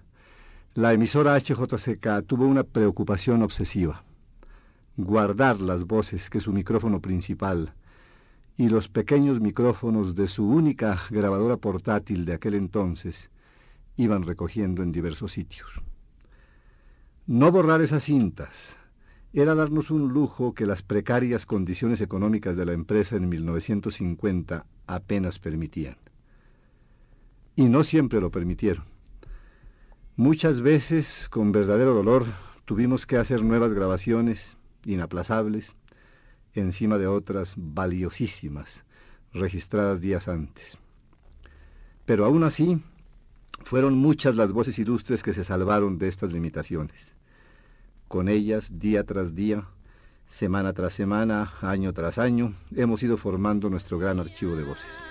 la 0.74 0.92
emisora 0.92 1.34
HJCK 1.40 2.26
tuvo 2.26 2.44
una 2.44 2.62
preocupación 2.62 3.42
obsesiva, 3.42 4.02
guardar 4.98 5.62
las 5.62 5.84
voces 5.84 6.28
que 6.28 6.40
su 6.42 6.52
micrófono 6.52 7.00
principal 7.00 7.72
y 8.58 8.68
los 8.68 8.90
pequeños 8.90 9.40
micrófonos 9.40 10.14
de 10.14 10.28
su 10.28 10.46
única 10.46 11.04
grabadora 11.08 11.56
portátil 11.56 12.26
de 12.26 12.34
aquel 12.34 12.54
entonces 12.54 13.30
iban 13.96 14.24
recogiendo 14.24 14.82
en 14.82 14.92
diversos 14.92 15.32
sitios. 15.32 15.80
No 17.26 17.50
borrar 17.50 17.80
esas 17.80 18.04
cintas 18.04 18.76
era 19.42 19.54
darnos 19.54 19.90
un 19.90 20.14
lujo 20.14 20.54
que 20.54 20.64
las 20.64 20.82
precarias 20.82 21.44
condiciones 21.44 22.00
económicas 22.00 22.56
de 22.56 22.64
la 22.64 22.72
empresa 22.72 23.16
en 23.16 23.28
1950 23.28 24.64
apenas 24.86 25.38
permitían. 25.38 25.96
Y 27.54 27.66
no 27.66 27.84
siempre 27.84 28.20
lo 28.22 28.30
permitieron. 28.30 28.84
Muchas 30.16 30.62
veces, 30.62 31.28
con 31.28 31.52
verdadero 31.52 31.92
dolor, 31.92 32.24
tuvimos 32.64 33.04
que 33.04 33.18
hacer 33.18 33.42
nuevas 33.42 33.74
grabaciones, 33.74 34.56
inaplazables, 34.86 35.76
encima 36.54 36.96
de 36.96 37.06
otras 37.06 37.56
valiosísimas, 37.58 38.84
registradas 39.34 40.00
días 40.00 40.28
antes. 40.28 40.78
Pero 42.06 42.24
aún 42.24 42.42
así, 42.42 42.80
fueron 43.64 43.98
muchas 43.98 44.34
las 44.34 44.52
voces 44.52 44.78
ilustres 44.78 45.22
que 45.22 45.34
se 45.34 45.44
salvaron 45.44 45.98
de 45.98 46.08
estas 46.08 46.32
limitaciones. 46.32 47.16
Con 48.08 48.28
ellas, 48.28 48.78
día 48.78 49.04
tras 49.04 49.34
día, 49.34 49.64
semana 50.28 50.72
tras 50.72 50.94
semana, 50.94 51.52
año 51.60 51.92
tras 51.92 52.18
año, 52.18 52.54
hemos 52.74 53.02
ido 53.02 53.16
formando 53.16 53.68
nuestro 53.68 53.98
gran 53.98 54.20
archivo 54.20 54.54
de 54.54 54.62
voces. 54.62 55.02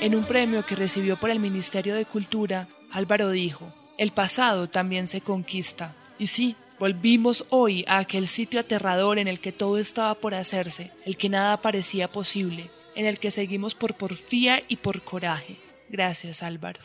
En 0.00 0.14
un 0.14 0.24
premio 0.24 0.66
que 0.66 0.76
recibió 0.76 1.16
por 1.18 1.30
el 1.30 1.40
Ministerio 1.40 1.94
de 1.94 2.04
Cultura, 2.04 2.68
Álvaro 2.90 3.30
dijo, 3.30 3.72
el 3.96 4.12
pasado 4.12 4.68
también 4.68 5.08
se 5.08 5.22
conquista. 5.22 5.96
Y 6.18 6.26
sí, 6.26 6.56
volvimos 6.84 7.46
hoy 7.48 7.82
a 7.88 7.96
aquel 7.96 8.28
sitio 8.28 8.60
aterrador 8.60 9.18
en 9.18 9.26
el 9.26 9.40
que 9.40 9.52
todo 9.52 9.78
estaba 9.78 10.14
por 10.16 10.34
hacerse, 10.34 10.90
el 11.06 11.16
que 11.16 11.30
nada 11.30 11.62
parecía 11.62 12.12
posible, 12.12 12.70
en 12.94 13.06
el 13.06 13.18
que 13.18 13.30
seguimos 13.30 13.74
por 13.74 13.94
porfía 13.94 14.62
y 14.68 14.76
por 14.76 15.00
coraje. 15.00 15.56
Gracias, 15.88 16.42
Álvaro. 16.42 16.82